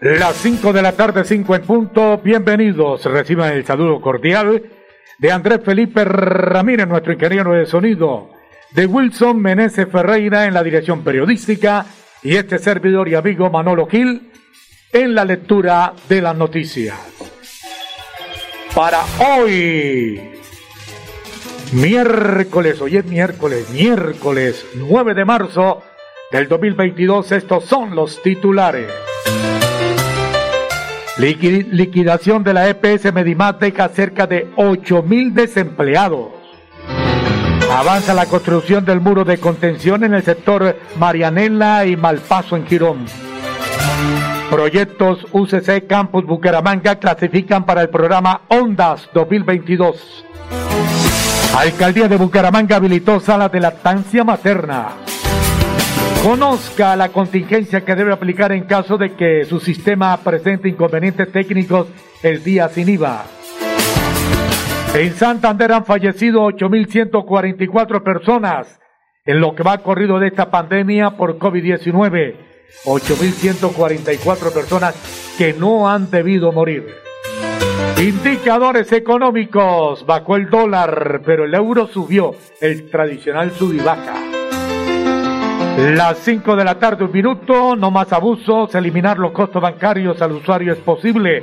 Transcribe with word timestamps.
Las 0.00 0.36
5 0.36 0.72
de 0.72 0.80
la 0.80 0.92
tarde, 0.92 1.24
5 1.24 1.56
en 1.56 1.62
punto. 1.62 2.18
Bienvenidos. 2.24 3.04
Reciban 3.04 3.52
el 3.52 3.66
saludo 3.66 4.00
cordial 4.00 4.62
de 5.18 5.30
Andrés 5.30 5.60
Felipe 5.62 6.06
Ramírez, 6.06 6.88
nuestro 6.88 7.12
ingeniero 7.12 7.52
de 7.52 7.66
sonido, 7.66 8.30
de 8.70 8.86
Wilson 8.86 9.42
Meneses 9.42 9.86
Ferreira 9.92 10.46
en 10.46 10.54
la 10.54 10.62
dirección 10.62 11.04
periodística 11.04 11.84
y 12.22 12.36
este 12.36 12.58
servidor 12.58 13.08
y 13.08 13.14
amigo 13.14 13.50
Manolo 13.50 13.86
Gil 13.86 14.32
en 14.90 15.14
la 15.14 15.26
lectura 15.26 15.92
de 16.08 16.22
las 16.22 16.34
noticias. 16.34 16.98
Para 18.74 19.02
hoy, 19.18 20.18
miércoles, 21.72 22.80
hoy 22.80 22.96
es 22.96 23.04
miércoles, 23.04 23.68
miércoles 23.68 24.64
9 24.76 25.12
de 25.12 25.24
marzo 25.26 25.82
del 26.32 26.48
2022, 26.48 27.32
estos 27.32 27.66
son 27.66 27.94
los 27.94 28.22
titulares. 28.22 29.09
Liquidación 31.20 32.42
de 32.42 32.54
la 32.54 32.68
EPS 32.68 33.12
deja 33.60 33.88
cerca 33.88 34.26
de 34.26 34.50
8 34.56 35.02
mil 35.02 35.34
desempleados. 35.34 36.28
Avanza 37.70 38.14
la 38.14 38.26
construcción 38.26 38.84
del 38.84 39.00
muro 39.00 39.24
de 39.24 39.38
contención 39.38 40.02
en 40.02 40.14
el 40.14 40.22
sector 40.22 40.76
Marianela 40.98 41.84
y 41.84 41.96
Malpaso 41.96 42.56
en 42.56 42.66
Girón. 42.66 43.04
Proyectos 44.50 45.26
UCC 45.30 45.86
Campus 45.86 46.24
Bucaramanga 46.24 46.96
clasifican 46.96 47.64
para 47.64 47.82
el 47.82 47.90
programa 47.90 48.42
Ondas 48.48 49.08
2022. 49.14 50.24
Alcaldía 51.56 52.08
de 52.08 52.16
Bucaramanga 52.16 52.76
habilitó 52.76 53.20
sala 53.20 53.48
de 53.48 53.60
lactancia 53.60 54.24
materna. 54.24 54.88
Conozca 56.22 56.96
la 56.96 57.08
contingencia 57.08 57.82
que 57.82 57.94
debe 57.94 58.12
aplicar 58.12 58.52
en 58.52 58.64
caso 58.64 58.98
de 58.98 59.14
que 59.14 59.44
su 59.46 59.58
sistema 59.58 60.16
presente 60.18 60.68
inconvenientes 60.68 61.32
técnicos 61.32 61.88
el 62.22 62.44
día 62.44 62.68
sin 62.68 62.88
IVA. 62.90 63.24
En 64.94 65.14
Santander 65.14 65.72
han 65.72 65.84
fallecido 65.84 66.42
8.144 66.48 68.02
personas 68.02 68.80
en 69.24 69.40
lo 69.40 69.54
que 69.54 69.62
va 69.62 69.78
corrido 69.78 70.18
de 70.18 70.28
esta 70.28 70.50
pandemia 70.50 71.10
por 71.10 71.38
COVID-19. 71.38 72.34
8.144 72.84 74.52
personas 74.52 75.34
que 75.38 75.52
no 75.52 75.88
han 75.88 76.10
debido 76.10 76.52
morir. 76.52 76.86
Indicadores 77.98 78.92
económicos. 78.92 80.04
Bajó 80.06 80.36
el 80.36 80.50
dólar, 80.50 81.22
pero 81.24 81.44
el 81.44 81.54
euro 81.54 81.86
subió. 81.86 82.34
El 82.60 82.90
tradicional 82.90 83.52
sub 83.52 83.82
baja. 83.82 84.39
Las 85.80 86.18
5 86.18 86.56
de 86.56 86.64
la 86.64 86.78
tarde, 86.78 87.04
un 87.04 87.10
minuto, 87.10 87.74
no 87.74 87.90
más 87.90 88.12
abusos, 88.12 88.74
eliminar 88.74 89.18
los 89.18 89.32
costos 89.32 89.62
bancarios 89.62 90.20
al 90.20 90.32
usuario 90.32 90.74
es 90.74 90.78
posible. 90.78 91.42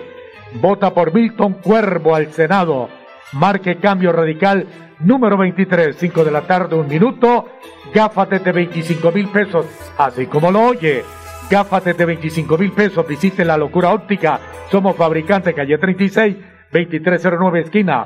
Vota 0.62 0.94
por 0.94 1.12
Milton 1.12 1.54
Cuervo 1.54 2.14
al 2.14 2.32
Senado. 2.32 2.88
Marque 3.34 3.78
cambio 3.78 4.12
radical 4.12 4.68
número 5.00 5.38
23, 5.38 5.96
5 5.98 6.24
de 6.24 6.30
la 6.32 6.42
tarde, 6.42 6.76
un 6.76 6.88
minuto. 6.88 7.48
Gáfate 7.92 8.38
de 8.38 8.52
25 8.52 9.12
mil 9.12 9.28
pesos, 9.30 9.66
así 9.98 10.28
como 10.28 10.52
lo 10.52 10.68
oye. 10.68 11.04
Gáfate 11.50 11.96
de 11.96 12.06
25 12.06 12.60
mil 12.60 12.72
pesos, 12.74 13.08
visite 13.08 13.44
la 13.44 13.58
locura 13.58 13.90
óptica. 13.90 14.40
Somos 14.70 14.96
fabricantes 14.96 15.56
calle 15.56 15.80
36, 15.80 16.38
2309 16.72 17.62
esquina. 17.62 18.06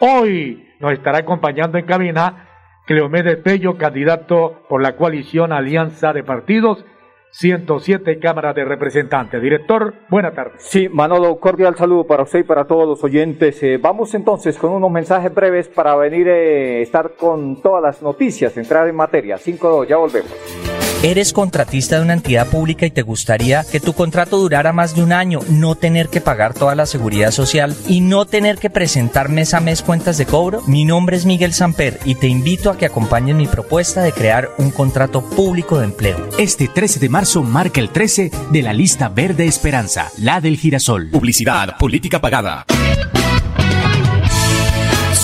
Hoy 0.00 0.68
nos 0.78 0.92
estará 0.92 1.18
acompañando 1.18 1.78
en 1.78 1.84
cabina 1.84 2.47
Cleomedes 2.88 3.44
Bello, 3.44 3.76
candidato 3.76 4.62
por 4.66 4.80
la 4.80 4.96
coalición 4.96 5.52
Alianza 5.52 6.14
de 6.14 6.24
Partidos 6.24 6.86
107 7.32 8.18
Cámara 8.18 8.54
de 8.54 8.64
Representantes. 8.64 9.42
Director, 9.42 9.92
buena 10.08 10.32
tarde. 10.32 10.52
Sí, 10.56 10.88
Manolo, 10.88 11.38
cordial 11.38 11.76
saludo 11.76 12.06
para 12.06 12.22
usted 12.22 12.38
y 12.38 12.44
para 12.44 12.64
todos 12.64 12.88
los 12.88 13.04
oyentes. 13.04 13.62
Eh, 13.62 13.76
vamos 13.76 14.14
entonces 14.14 14.56
con 14.56 14.72
unos 14.72 14.90
mensajes 14.90 15.34
breves 15.34 15.68
para 15.68 15.96
venir 15.96 16.30
a 16.30 16.36
eh, 16.38 16.80
estar 16.80 17.10
con 17.10 17.60
todas 17.60 17.82
las 17.82 18.00
noticias, 18.00 18.56
entrar 18.56 18.88
en 18.88 18.96
materia. 18.96 19.36
5-2, 19.36 19.86
ya 19.86 19.98
volvemos. 19.98 20.77
¿Eres 21.00 21.32
contratista 21.32 21.96
de 21.96 22.02
una 22.02 22.14
entidad 22.14 22.48
pública 22.48 22.84
y 22.84 22.90
te 22.90 23.02
gustaría 23.02 23.62
que 23.62 23.78
tu 23.78 23.92
contrato 23.92 24.36
durara 24.36 24.72
más 24.72 24.96
de 24.96 25.04
un 25.04 25.12
año, 25.12 25.38
no 25.48 25.76
tener 25.76 26.08
que 26.08 26.20
pagar 26.20 26.54
toda 26.54 26.74
la 26.74 26.86
seguridad 26.86 27.30
social 27.30 27.76
y 27.86 28.00
no 28.00 28.24
tener 28.24 28.58
que 28.58 28.68
presentar 28.68 29.28
mes 29.28 29.54
a 29.54 29.60
mes 29.60 29.82
cuentas 29.82 30.18
de 30.18 30.26
cobro? 30.26 30.60
Mi 30.66 30.84
nombre 30.84 31.16
es 31.16 31.24
Miguel 31.24 31.54
Samper 31.54 32.00
y 32.04 32.16
te 32.16 32.26
invito 32.26 32.68
a 32.68 32.76
que 32.76 32.86
acompañes 32.86 33.36
mi 33.36 33.46
propuesta 33.46 34.02
de 34.02 34.10
crear 34.10 34.50
un 34.58 34.72
contrato 34.72 35.22
público 35.22 35.78
de 35.78 35.84
empleo. 35.84 36.30
Este 36.36 36.66
13 36.66 36.98
de 36.98 37.08
marzo 37.08 37.44
marca 37.44 37.80
el 37.80 37.90
13 37.90 38.32
de 38.50 38.62
la 38.62 38.72
lista 38.72 39.08
Verde 39.08 39.46
Esperanza, 39.46 40.10
la 40.18 40.40
del 40.40 40.56
girasol. 40.56 41.10
Publicidad, 41.10 41.78
política 41.78 42.20
pagada. 42.20 42.66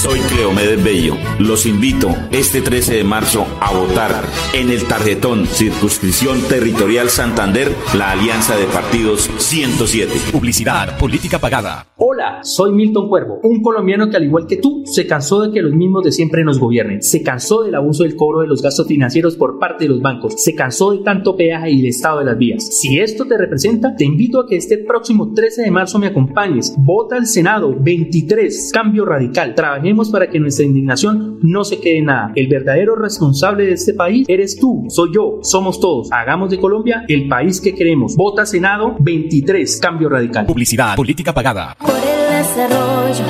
Soy 0.05 0.21
Cleomedes 0.21 0.85
Bello. 0.85 1.17
Los 1.39 1.65
invito 1.65 2.15
este 2.31 2.61
13 2.61 2.97
de 2.97 3.05
marzo 3.05 3.47
a 3.59 3.73
votar 3.73 4.23
en 4.53 4.69
el 4.69 4.85
tarjetón 4.85 5.47
Circunscripción 5.47 6.43
Territorial 6.43 7.09
Santander, 7.09 7.75
la 7.95 8.11
Alianza 8.11 8.55
de 8.55 8.67
Partidos 8.67 9.31
107. 9.39 10.13
Publicidad, 10.31 10.99
política 10.99 11.39
pagada. 11.39 11.87
Hola, 12.15 12.39
soy 12.45 12.71
Milton 12.71 13.09
Cuervo, 13.09 13.41
un 13.43 13.61
colombiano 13.61 14.09
que 14.09 14.17
al 14.17 14.23
igual 14.23 14.47
que 14.47 14.59
tú 14.59 14.85
se 14.85 15.05
cansó 15.05 15.43
de 15.43 15.53
que 15.53 15.61
los 15.61 15.73
mismos 15.73 16.05
de 16.05 16.13
siempre 16.13 16.45
nos 16.45 16.61
gobiernen. 16.61 17.03
Se 17.03 17.25
cansó 17.25 17.65
del 17.65 17.75
abuso 17.75 18.05
del 18.05 18.15
cobro 18.15 18.43
de 18.43 18.47
los 18.47 18.63
gastos 18.63 18.87
financieros 18.87 19.35
por 19.35 19.59
parte 19.59 19.85
de 19.85 19.91
los 19.91 20.01
bancos. 20.01 20.35
Se 20.37 20.55
cansó 20.55 20.93
de 20.93 20.99
tanto 20.99 21.37
peaje 21.37 21.73
y 21.73 21.81
el 21.81 21.89
estado 21.89 22.21
de 22.21 22.27
las 22.27 22.39
vías. 22.39 22.69
Si 22.79 23.01
esto 23.01 23.25
te 23.25 23.37
representa, 23.37 23.97
te 23.97 24.05
invito 24.05 24.39
a 24.39 24.47
que 24.47 24.55
este 24.55 24.79
próximo 24.79 25.33
13 25.35 25.63
de 25.63 25.73
marzo 25.73 25.99
me 25.99 26.07
acompañes. 26.07 26.77
Vota 26.79 27.17
al 27.17 27.27
Senado 27.27 27.75
23, 27.77 28.71
Cambio 28.73 29.05
Radical. 29.05 29.57
Trabajemos 29.57 30.11
para 30.11 30.31
que 30.31 30.39
nuestra 30.39 30.65
indignación 30.65 31.41
no 31.43 31.65
se 31.65 31.81
quede 31.81 31.99
en 31.99 32.05
nada. 32.05 32.31
El 32.37 32.47
verdadero 32.47 32.95
responsable 32.95 33.67
de 33.67 33.73
este 33.73 33.93
país 33.93 34.25
eres 34.29 34.57
tú, 34.57 34.85
soy 34.87 35.11
yo, 35.13 35.41
somos 35.43 35.81
todos. 35.81 36.13
Hagamos 36.13 36.51
de 36.51 36.61
Colombia 36.61 37.05
el 37.09 37.27
país 37.27 37.61
que 37.61 37.75
queremos. 37.75 38.15
Vota 38.15 38.47
Senado 38.47 38.95
23, 39.01 39.81
Cambio 39.81 40.09
Radical. 40.09 40.47
Publicidad, 40.47 40.95
política 40.95 41.35
pagada. 41.35 41.77
El 42.05 42.45
desarrollo 42.45 43.25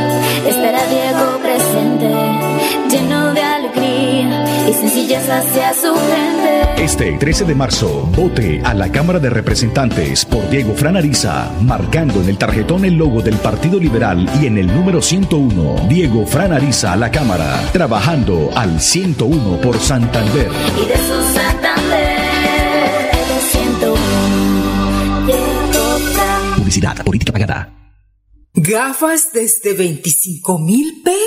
estará 0.49 0.87
Diego 0.87 1.39
presente, 1.43 2.11
lleno 2.91 3.33
de 3.33 3.43
alegría 3.43 4.69
y 4.69 4.73
sencillez 4.73 5.29
hacia 5.29 5.73
su 5.75 5.95
gente. 5.95 6.83
Este 6.83 7.13
13 7.13 7.45
de 7.45 7.55
marzo, 7.55 8.09
vote 8.17 8.61
a 8.65 8.75
la 8.75 8.91
Cámara 8.91 9.19
de 9.21 9.31
Representantes 9.31 10.25
por 10.25 10.49
Diego 10.51 10.75
Franariza, 10.75 11.51
marcando 11.63 12.21
en 12.21 12.29
el 12.29 12.37
tarjetón 12.37 12.85
el 12.85 12.95
logo 12.95 13.23
del 13.23 13.37
Partido 13.37 13.79
Liberal 13.79 14.29
y 14.41 14.47
en 14.47 14.59
el 14.59 14.67
número 14.67 15.01
101, 15.01 15.87
Diego 15.89 16.27
Franariza 16.27 16.93
a 16.93 16.97
la 16.97 17.11
Cámara, 17.11 17.61
trabajando 17.73 18.51
al 18.55 18.81
101 18.81 19.61
por 19.61 19.79
Santander. 19.79 20.49
Y 20.77 20.89
de 20.89 20.97
su 20.97 21.23
Santander, 21.33 22.19
el 23.13 23.41
101, 23.41 25.27
Diego 25.27 25.99
Fran. 26.13 26.57
Publicidad, 26.57 26.97
política 27.05 27.33
pagada. 27.33 27.84
¿Gafas 28.57 29.33
desde 29.33 29.73
25 29.73 30.61
mil 30.61 31.03
pesos? 31.03 31.24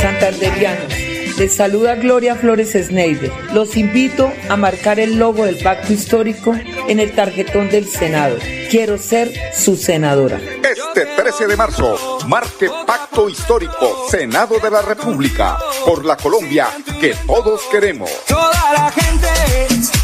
Santanderianos, 0.00 0.92
les 1.38 1.54
saluda 1.54 1.94
Gloria 1.94 2.36
Flores 2.36 2.72
Sneider. 2.72 3.32
Los 3.52 3.76
invito 3.76 4.32
a 4.48 4.56
marcar 4.56 5.00
el 5.00 5.16
logo 5.16 5.44
del 5.44 5.58
pacto 5.58 5.92
histórico 5.92 6.54
en 6.88 7.00
el 7.00 7.12
tarjetón 7.12 7.70
del 7.70 7.88
Senado. 7.88 8.36
Quiero 8.70 8.98
ser 8.98 9.32
su 9.54 9.76
senadora. 9.76 10.40
Este 10.62 11.06
13 11.06 11.46
de 11.46 11.56
marzo, 11.56 12.18
marque 12.26 12.70
Pacto 12.86 13.28
Histórico, 13.28 14.06
Senado 14.10 14.58
de 14.58 14.70
la 14.70 14.82
República, 14.82 15.58
por 15.84 16.04
la 16.04 16.16
Colombia 16.16 16.68
que 17.00 17.14
todos 17.26 17.62
queremos. 17.70 18.10
Toda 18.26 18.72
la 18.72 18.90
gente 18.90 19.28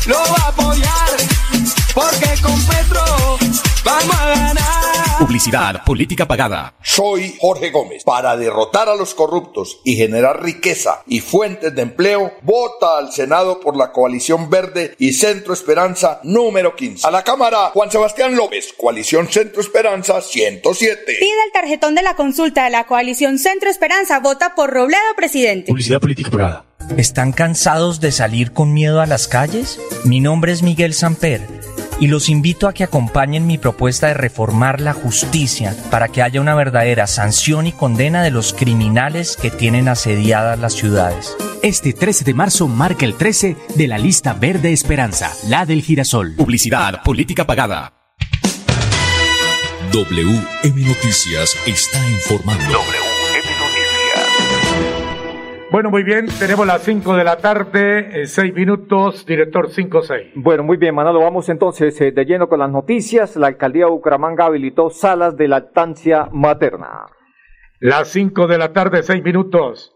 lo 0.06 0.16
va 0.16 0.44
a 0.44 0.48
apoyar, 0.48 1.10
porque 1.94 2.42
con 2.42 2.66
Petro 2.66 3.04
vamos 3.84 4.16
a 4.16 4.28
ganar. 4.28 4.87
Publicidad, 5.18 5.82
política 5.84 6.28
pagada. 6.28 6.74
Soy 6.80 7.34
Jorge 7.40 7.70
Gómez. 7.70 8.04
Para 8.04 8.36
derrotar 8.36 8.88
a 8.88 8.94
los 8.94 9.14
corruptos 9.14 9.80
y 9.84 9.96
generar 9.96 10.44
riqueza 10.44 11.02
y 11.08 11.18
fuentes 11.18 11.74
de 11.74 11.82
empleo, 11.82 12.34
vota 12.42 12.98
al 12.98 13.12
Senado 13.12 13.58
por 13.58 13.76
la 13.76 13.90
coalición 13.90 14.48
verde 14.48 14.94
y 14.96 15.12
Centro 15.12 15.54
Esperanza 15.54 16.20
número 16.22 16.76
15. 16.76 17.04
A 17.04 17.10
la 17.10 17.24
Cámara, 17.24 17.70
Juan 17.74 17.90
Sebastián 17.90 18.36
López, 18.36 18.72
coalición 18.76 19.26
Centro 19.28 19.60
Esperanza 19.60 20.20
107. 20.20 21.02
Pide 21.18 21.44
el 21.46 21.52
tarjetón 21.52 21.96
de 21.96 22.02
la 22.02 22.14
consulta 22.14 22.62
de 22.62 22.70
la 22.70 22.86
coalición 22.86 23.40
Centro 23.40 23.70
Esperanza. 23.70 24.20
Vota 24.20 24.54
por 24.54 24.70
Robledo, 24.70 25.02
presidente. 25.16 25.66
Publicidad 25.66 25.98
política 25.98 26.30
pagada. 26.30 26.64
¿Están 26.96 27.32
cansados 27.32 28.00
de 28.00 28.12
salir 28.12 28.52
con 28.52 28.72
miedo 28.72 29.00
a 29.00 29.06
las 29.06 29.26
calles? 29.26 29.80
Mi 30.04 30.20
nombre 30.20 30.52
es 30.52 30.62
Miguel 30.62 30.94
Samper 30.94 31.40
y 32.00 32.06
los 32.06 32.28
invito 32.28 32.68
a 32.68 32.72
que 32.72 32.84
acompañen 32.84 33.46
mi 33.46 33.58
propuesta 33.58 34.08
de 34.08 34.14
reformar 34.14 34.80
la 34.80 34.92
justicia 34.92 35.74
para 35.90 36.08
que 36.08 36.22
haya 36.22 36.40
una 36.40 36.54
verdadera 36.54 37.06
sanción 37.06 37.66
y 37.66 37.72
condena 37.72 38.22
de 38.22 38.30
los 38.30 38.52
criminales 38.52 39.36
que 39.36 39.50
tienen 39.50 39.88
asediadas 39.88 40.58
las 40.58 40.74
ciudades. 40.74 41.36
Este 41.62 41.92
13 41.92 42.24
de 42.24 42.34
marzo 42.34 42.68
marca 42.68 43.04
el 43.04 43.16
13 43.16 43.56
de 43.74 43.88
la 43.88 43.98
lista 43.98 44.34
Verde 44.34 44.72
Esperanza, 44.72 45.32
la 45.48 45.66
del 45.66 45.82
girasol. 45.82 46.34
Publicidad, 46.36 47.02
política 47.02 47.46
pagada. 47.46 47.94
WM 49.92 50.84
Noticias 50.84 51.56
está 51.66 51.98
informando. 52.10 53.07
Bueno, 55.70 55.90
muy 55.90 56.02
bien, 56.02 56.26
tenemos 56.38 56.66
las 56.66 56.82
5 56.82 57.14
de 57.14 57.24
la 57.24 57.36
tarde, 57.36 58.24
6 58.24 58.54
minutos, 58.54 59.26
director 59.26 59.68
5-6. 59.68 60.32
Bueno, 60.36 60.62
muy 60.62 60.78
bien, 60.78 60.94
Manolo, 60.94 61.20
vamos 61.20 61.50
entonces 61.50 62.00
eh, 62.00 62.10
de 62.10 62.24
lleno 62.24 62.48
con 62.48 62.60
las 62.60 62.70
noticias. 62.70 63.36
La 63.36 63.48
alcaldía 63.48 63.84
de 63.84 63.90
Bucaramanga 63.90 64.46
habilitó 64.46 64.88
salas 64.88 65.36
de 65.36 65.46
lactancia 65.46 66.30
materna. 66.32 67.04
Las 67.80 68.08
5 68.08 68.46
de 68.46 68.56
la 68.56 68.72
tarde, 68.72 69.02
6 69.02 69.22
minutos. 69.22 69.94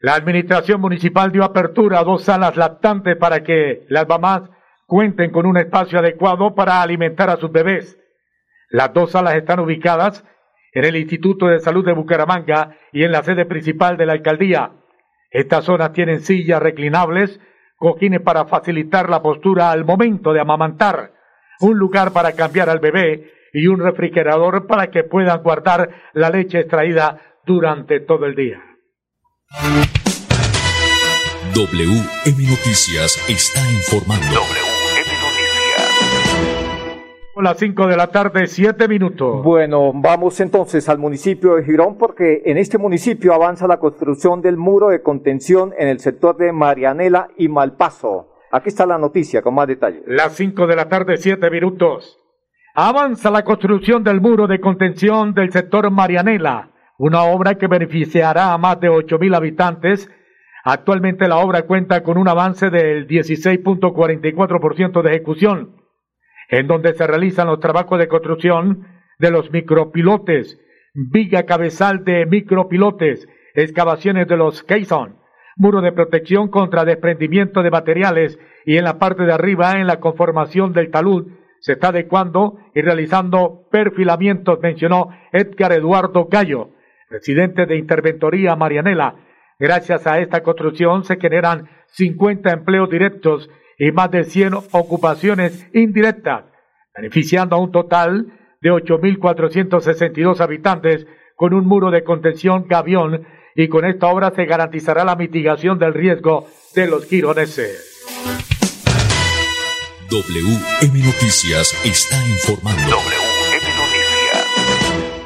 La 0.00 0.16
administración 0.16 0.80
municipal 0.80 1.30
dio 1.30 1.44
apertura 1.44 2.00
a 2.00 2.04
dos 2.04 2.24
salas 2.24 2.56
lactantes 2.56 3.16
para 3.16 3.44
que 3.44 3.86
las 3.88 4.08
mamás 4.08 4.50
cuenten 4.86 5.30
con 5.30 5.46
un 5.46 5.56
espacio 5.56 6.00
adecuado 6.00 6.56
para 6.56 6.82
alimentar 6.82 7.30
a 7.30 7.36
sus 7.36 7.52
bebés. 7.52 7.96
Las 8.70 8.92
dos 8.92 9.12
salas 9.12 9.36
están 9.36 9.60
ubicadas 9.60 10.24
en 10.72 10.84
el 10.84 10.96
Instituto 10.96 11.46
de 11.46 11.60
Salud 11.60 11.84
de 11.84 11.92
Bucaramanga 11.92 12.76
y 12.90 13.04
en 13.04 13.12
la 13.12 13.22
sede 13.22 13.46
principal 13.46 13.96
de 13.96 14.06
la 14.06 14.14
alcaldía. 14.14 14.72
Estas 15.32 15.64
zonas 15.64 15.92
tienen 15.92 16.20
sillas 16.20 16.62
reclinables, 16.62 17.40
cojines 17.76 18.20
para 18.20 18.44
facilitar 18.44 19.08
la 19.08 19.22
postura 19.22 19.70
al 19.70 19.84
momento 19.84 20.32
de 20.32 20.40
amamantar, 20.40 21.14
un 21.60 21.78
lugar 21.78 22.12
para 22.12 22.32
cambiar 22.32 22.68
al 22.68 22.80
bebé 22.80 23.32
y 23.52 23.66
un 23.66 23.80
refrigerador 23.80 24.66
para 24.66 24.90
que 24.90 25.04
puedan 25.04 25.42
guardar 25.42 25.90
la 26.12 26.30
leche 26.30 26.60
extraída 26.60 27.18
durante 27.44 28.00
todo 28.00 28.26
el 28.26 28.34
día. 28.34 28.62
WM 31.54 32.48
Noticias 32.48 33.18
está 33.28 33.60
informando. 33.70 34.71
Las 37.42 37.58
5 37.58 37.88
de 37.88 37.96
la 37.96 38.06
tarde, 38.06 38.46
7 38.46 38.86
minutos. 38.86 39.42
Bueno, 39.42 39.90
vamos 39.92 40.38
entonces 40.38 40.88
al 40.88 40.98
municipio 40.98 41.56
de 41.56 41.64
Girón 41.64 41.98
porque 41.98 42.42
en 42.44 42.56
este 42.56 42.78
municipio 42.78 43.34
avanza 43.34 43.66
la 43.66 43.80
construcción 43.80 44.40
del 44.40 44.56
muro 44.56 44.90
de 44.90 45.02
contención 45.02 45.74
en 45.76 45.88
el 45.88 45.98
sector 45.98 46.36
de 46.36 46.52
Marianela 46.52 47.30
y 47.36 47.48
Malpaso. 47.48 48.28
Aquí 48.52 48.68
está 48.68 48.86
la 48.86 48.96
noticia 48.96 49.42
con 49.42 49.56
más 49.56 49.66
detalle. 49.66 50.04
Las 50.06 50.36
5 50.36 50.68
de 50.68 50.76
la 50.76 50.88
tarde, 50.88 51.16
7 51.16 51.50
minutos. 51.50 52.16
Avanza 52.76 53.28
la 53.32 53.42
construcción 53.42 54.04
del 54.04 54.20
muro 54.20 54.46
de 54.46 54.60
contención 54.60 55.34
del 55.34 55.50
sector 55.50 55.90
Marianela, 55.90 56.70
una 56.96 57.24
obra 57.24 57.56
que 57.56 57.66
beneficiará 57.66 58.52
a 58.52 58.58
más 58.58 58.78
de 58.78 58.88
8 58.88 59.18
mil 59.18 59.34
habitantes. 59.34 60.08
Actualmente 60.62 61.26
la 61.26 61.38
obra 61.38 61.62
cuenta 61.62 62.04
con 62.04 62.18
un 62.18 62.28
avance 62.28 62.70
del 62.70 63.08
16.44% 63.08 65.02
de 65.02 65.10
ejecución 65.10 65.81
en 66.48 66.66
donde 66.66 66.94
se 66.94 67.06
realizan 67.06 67.46
los 67.46 67.60
trabajos 67.60 67.98
de 67.98 68.08
construcción 68.08 68.86
de 69.18 69.30
los 69.30 69.50
micropilotes, 69.50 70.60
viga 70.94 71.44
cabezal 71.44 72.04
de 72.04 72.26
micropilotes, 72.26 73.28
excavaciones 73.54 74.28
de 74.28 74.36
los 74.36 74.62
caisson, 74.62 75.16
muro 75.56 75.80
de 75.80 75.92
protección 75.92 76.48
contra 76.48 76.84
desprendimiento 76.84 77.62
de 77.62 77.70
materiales 77.70 78.38
y 78.64 78.76
en 78.76 78.84
la 78.84 78.98
parte 78.98 79.24
de 79.24 79.32
arriba, 79.32 79.72
en 79.72 79.86
la 79.86 80.00
conformación 80.00 80.72
del 80.72 80.90
talud, 80.90 81.32
se 81.60 81.74
está 81.74 81.88
adecuando 81.88 82.58
y 82.74 82.82
realizando 82.82 83.68
perfilamientos, 83.70 84.58
mencionó 84.60 85.10
Edgar 85.32 85.72
Eduardo 85.72 86.26
Gallo, 86.28 86.70
residente 87.08 87.66
de 87.66 87.76
Interventoría 87.76 88.56
Marianela. 88.56 89.14
Gracias 89.58 90.06
a 90.08 90.18
esta 90.18 90.42
construcción 90.42 91.04
se 91.04 91.20
generan 91.20 91.68
50 91.92 92.50
empleos 92.50 92.90
directos 92.90 93.48
y 93.78 93.92
más 93.92 94.10
de 94.10 94.24
100 94.24 94.54
ocupaciones 94.72 95.66
indirectas, 95.74 96.44
beneficiando 96.94 97.56
a 97.56 97.60
un 97.60 97.72
total 97.72 98.32
de 98.60 98.70
8.462 98.70 100.40
habitantes 100.40 101.06
con 101.36 101.54
un 101.54 101.66
muro 101.66 101.90
de 101.90 102.04
contención 102.04 102.66
gavión 102.68 103.26
y 103.54 103.68
con 103.68 103.84
esta 103.84 104.06
obra 104.06 104.32
se 104.34 104.44
garantizará 104.46 105.04
la 105.04 105.16
mitigación 105.16 105.78
del 105.78 105.94
riesgo 105.94 106.46
de 106.74 106.86
los 106.86 107.06
gironeses. 107.06 107.88
WM 110.10 111.04
Noticias 111.04 111.74
está 111.84 112.16
informando. 112.28 112.96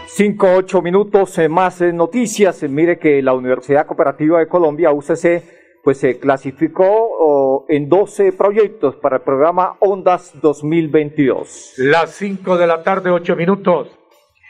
Cinco, 0.06 0.54
ocho 0.54 0.80
minutos 0.80 1.36
eh, 1.38 1.48
más 1.48 1.82
eh, 1.82 1.92
noticias. 1.92 2.62
Mire 2.62 2.98
que 2.98 3.20
la 3.20 3.34
Universidad 3.34 3.84
Cooperativa 3.84 4.38
de 4.38 4.48
Colombia, 4.48 4.90
UCC, 4.92 5.42
pues 5.86 5.98
se 5.98 6.18
clasificó 6.18 7.64
en 7.68 7.88
12 7.88 8.32
proyectos 8.32 8.96
para 8.96 9.18
el 9.18 9.22
programa 9.22 9.76
Ondas 9.78 10.32
2022. 10.42 11.74
Las 11.76 12.10
5 12.10 12.58
de 12.58 12.66
la 12.66 12.82
tarde, 12.82 13.12
8 13.12 13.36
minutos. 13.36 13.96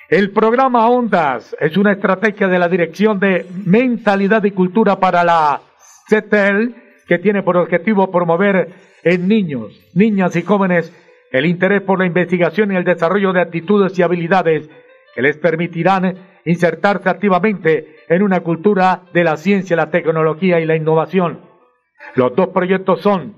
El 0.08 0.30
programa 0.30 0.88
Ondas 0.88 1.54
es 1.60 1.76
una 1.76 1.92
estrategia 1.92 2.48
de 2.48 2.58
la 2.58 2.70
Dirección 2.70 3.20
de 3.20 3.44
Mentalidad 3.66 4.44
y 4.44 4.52
Cultura 4.52 4.98
para 4.98 5.24
la 5.24 5.60
CETEL 6.08 6.74
que 7.06 7.18
tiene 7.18 7.42
por 7.42 7.58
objetivo 7.58 8.10
promover 8.10 8.70
en 9.04 9.28
niños, 9.28 9.78
niñas 9.92 10.34
y 10.36 10.42
jóvenes 10.42 10.90
el 11.32 11.44
interés 11.44 11.82
por 11.82 11.98
la 11.98 12.06
investigación 12.06 12.72
y 12.72 12.76
el 12.76 12.84
desarrollo 12.84 13.34
de 13.34 13.42
actitudes 13.42 13.98
y 13.98 14.02
habilidades 14.02 14.70
que 15.14 15.20
les 15.20 15.36
permitirán 15.36 16.16
insertarse 16.46 17.10
activamente 17.10 17.96
en 18.08 18.22
una 18.22 18.40
cultura 18.40 19.02
de 19.12 19.24
la 19.24 19.36
ciencia, 19.36 19.76
la 19.76 19.90
tecnología 19.90 20.60
y 20.60 20.64
la 20.64 20.76
innovación. 20.76 21.40
Los 22.14 22.34
dos 22.34 22.48
proyectos 22.48 23.02
son 23.02 23.34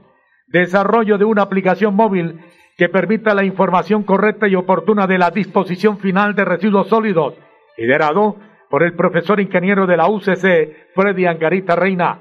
desarrollo 0.46 1.18
de 1.18 1.24
una 1.24 1.42
aplicación 1.42 1.94
móvil 1.94 2.40
que 2.76 2.88
permita 2.88 3.34
la 3.34 3.44
información 3.44 4.04
correcta 4.04 4.46
y 4.46 4.54
oportuna 4.54 5.06
de 5.06 5.18
la 5.18 5.30
disposición 5.30 5.98
final 5.98 6.34
de 6.34 6.44
residuos 6.44 6.88
sólidos, 6.88 7.34
liderado 7.76 8.36
por 8.70 8.82
el 8.82 8.92
profesor 8.92 9.40
ingeniero 9.40 9.86
de 9.86 9.96
la 9.96 10.08
UCC, 10.08 10.92
Freddy 10.94 11.26
Angarita 11.26 11.74
Reina. 11.74 12.18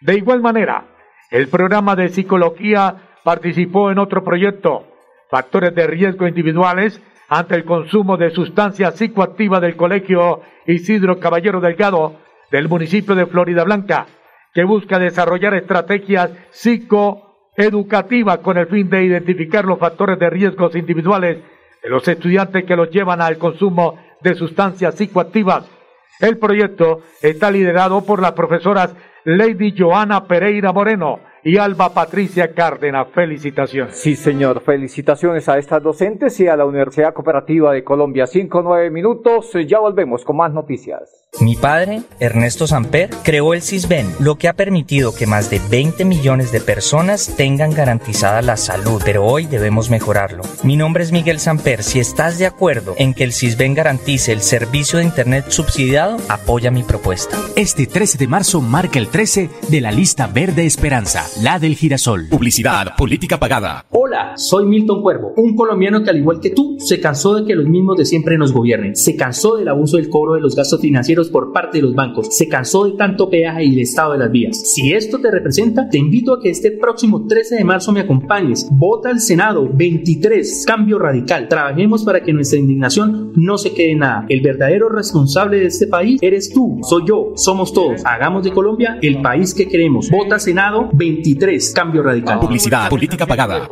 De 0.00 0.14
igual 0.16 0.40
manera, 0.42 0.84
el 1.30 1.48
programa 1.48 1.96
de 1.96 2.10
psicología 2.10 2.94
participó 3.24 3.90
en 3.90 3.98
otro 3.98 4.22
proyecto, 4.22 4.84
Factores 5.30 5.74
de 5.74 5.86
Riesgo 5.86 6.26
Individuales, 6.26 7.00
ante 7.30 7.54
el 7.54 7.64
consumo 7.64 8.16
de 8.16 8.30
sustancias 8.30 8.96
psicoactivas 8.96 9.60
del 9.60 9.76
Colegio 9.76 10.42
Isidro 10.66 11.20
Caballero 11.20 11.60
Delgado 11.60 12.16
del 12.50 12.68
municipio 12.68 13.14
de 13.14 13.26
Florida 13.26 13.62
Blanca, 13.62 14.08
que 14.52 14.64
busca 14.64 14.98
desarrollar 14.98 15.54
estrategias 15.54 16.32
psicoeducativas 16.50 18.38
con 18.38 18.58
el 18.58 18.66
fin 18.66 18.90
de 18.90 19.04
identificar 19.04 19.64
los 19.64 19.78
factores 19.78 20.18
de 20.18 20.28
riesgos 20.28 20.74
individuales 20.74 21.38
de 21.80 21.88
los 21.88 22.06
estudiantes 22.08 22.64
que 22.64 22.74
los 22.74 22.90
llevan 22.90 23.22
al 23.22 23.38
consumo 23.38 23.96
de 24.20 24.34
sustancias 24.34 24.96
psicoactivas. 24.96 25.70
El 26.18 26.36
proyecto 26.36 27.02
está 27.22 27.52
liderado 27.52 28.04
por 28.04 28.20
las 28.20 28.32
profesoras 28.32 28.92
Lady 29.22 29.72
Joana 29.78 30.24
Pereira 30.24 30.72
Moreno 30.72 31.20
y 31.44 31.56
Alba 31.58 31.92
Patricia 31.92 32.52
Cárdenas. 32.54 33.08
Felicitaciones. 33.08 33.96
Sí, 33.96 34.16
señor. 34.16 34.60
Felicitaciones 34.60 35.48
a 35.48 35.58
estas 35.58 35.82
docentes 35.82 36.38
y 36.40 36.48
a 36.48 36.56
la 36.56 36.64
Universidad 36.64 37.14
Cooperativa 37.14 37.72
de 37.72 37.84
Colombia. 37.84 38.26
Cinco, 38.26 38.62
nueve 38.62 38.90
minutos. 38.90 39.52
Ya 39.66 39.78
volvemos 39.78 40.24
con 40.24 40.36
más 40.36 40.52
noticias. 40.52 41.19
Mi 41.38 41.54
padre, 41.54 42.02
Ernesto 42.18 42.66
Samper, 42.66 43.08
creó 43.22 43.54
el 43.54 43.62
CISBEN, 43.62 44.06
lo 44.18 44.34
que 44.36 44.48
ha 44.48 44.54
permitido 44.54 45.14
que 45.14 45.26
más 45.26 45.48
de 45.48 45.60
20 45.70 46.04
millones 46.04 46.50
de 46.50 46.60
personas 46.60 47.34
tengan 47.36 47.72
garantizada 47.72 48.42
la 48.42 48.56
salud, 48.56 49.00
pero 49.04 49.24
hoy 49.24 49.46
debemos 49.46 49.90
mejorarlo. 49.90 50.42
Mi 50.64 50.76
nombre 50.76 51.04
es 51.04 51.12
Miguel 51.12 51.38
Samper. 51.38 51.82
Si 51.82 52.00
estás 52.00 52.38
de 52.38 52.46
acuerdo 52.46 52.94
en 52.98 53.14
que 53.14 53.24
el 53.24 53.32
CISBEN 53.32 53.74
garantice 53.74 54.32
el 54.32 54.40
servicio 54.40 54.98
de 54.98 55.04
Internet 55.04 55.46
subsidiado, 55.48 56.16
apoya 56.28 56.70
mi 56.70 56.82
propuesta. 56.82 57.38
Este 57.56 57.86
13 57.86 58.18
de 58.18 58.26
marzo 58.26 58.60
marca 58.60 58.98
el 58.98 59.08
13 59.08 59.48
de 59.68 59.80
la 59.80 59.92
lista 59.92 60.26
verde 60.26 60.66
Esperanza, 60.66 61.24
la 61.42 61.58
del 61.58 61.76
girasol. 61.76 62.28
Publicidad, 62.28 62.96
política 62.96 63.38
pagada. 63.38 63.86
Hola, 63.90 64.32
soy 64.36 64.66
Milton 64.66 65.00
Cuervo, 65.00 65.32
un 65.36 65.54
colombiano 65.54 66.02
que 66.02 66.10
al 66.10 66.18
igual 66.18 66.40
que 66.40 66.50
tú 66.50 66.76
se 66.80 67.00
cansó 67.00 67.34
de 67.36 67.46
que 67.46 67.54
los 67.54 67.66
mismos 67.66 67.96
de 67.96 68.04
siempre 68.04 68.36
nos 68.36 68.52
gobiernen, 68.52 68.96
se 68.96 69.16
cansó 69.16 69.56
del 69.56 69.68
abuso 69.68 69.96
del 69.96 70.10
cobro 70.10 70.34
de 70.34 70.40
los 70.40 70.56
gastos 70.56 70.80
financieros 70.80 71.19
por 71.28 71.52
parte 71.52 71.78
de 71.78 71.82
los 71.82 71.94
bancos, 71.94 72.28
se 72.30 72.48
cansó 72.48 72.84
de 72.84 72.92
tanto 72.92 73.28
peaje 73.28 73.64
y 73.64 73.74
el 73.74 73.80
estado 73.80 74.12
de 74.12 74.18
las 74.18 74.30
vías. 74.30 74.60
Si 74.74 74.92
esto 74.92 75.18
te 75.18 75.30
representa, 75.30 75.88
te 75.88 75.98
invito 75.98 76.32
a 76.32 76.40
que 76.40 76.50
este 76.50 76.70
próximo 76.72 77.26
13 77.26 77.56
de 77.56 77.64
marzo 77.64 77.92
me 77.92 78.00
acompañes. 78.00 78.68
Vota 78.70 79.10
al 79.10 79.20
Senado 79.20 79.68
23, 79.72 80.64
cambio 80.66 80.98
radical. 80.98 81.48
Trabajemos 81.48 82.04
para 82.04 82.22
que 82.22 82.32
nuestra 82.32 82.58
indignación 82.58 83.32
no 83.36 83.58
se 83.58 83.72
quede 83.72 83.94
nada. 83.96 84.26
El 84.28 84.40
verdadero 84.40 84.88
responsable 84.88 85.58
de 85.58 85.66
este 85.66 85.86
país 85.86 86.18
eres 86.22 86.50
tú, 86.52 86.78
soy 86.82 87.02
yo, 87.06 87.32
somos 87.36 87.72
todos. 87.72 88.02
Hagamos 88.04 88.44
de 88.44 88.52
Colombia 88.52 88.98
el 89.02 89.20
país 89.20 89.54
que 89.54 89.66
queremos. 89.66 90.10
Vota 90.10 90.38
Senado 90.38 90.88
23, 90.92 91.72
cambio 91.74 92.02
radical. 92.02 92.40
Publicidad, 92.40 92.88
política 92.88 93.26
pagada. 93.26 93.68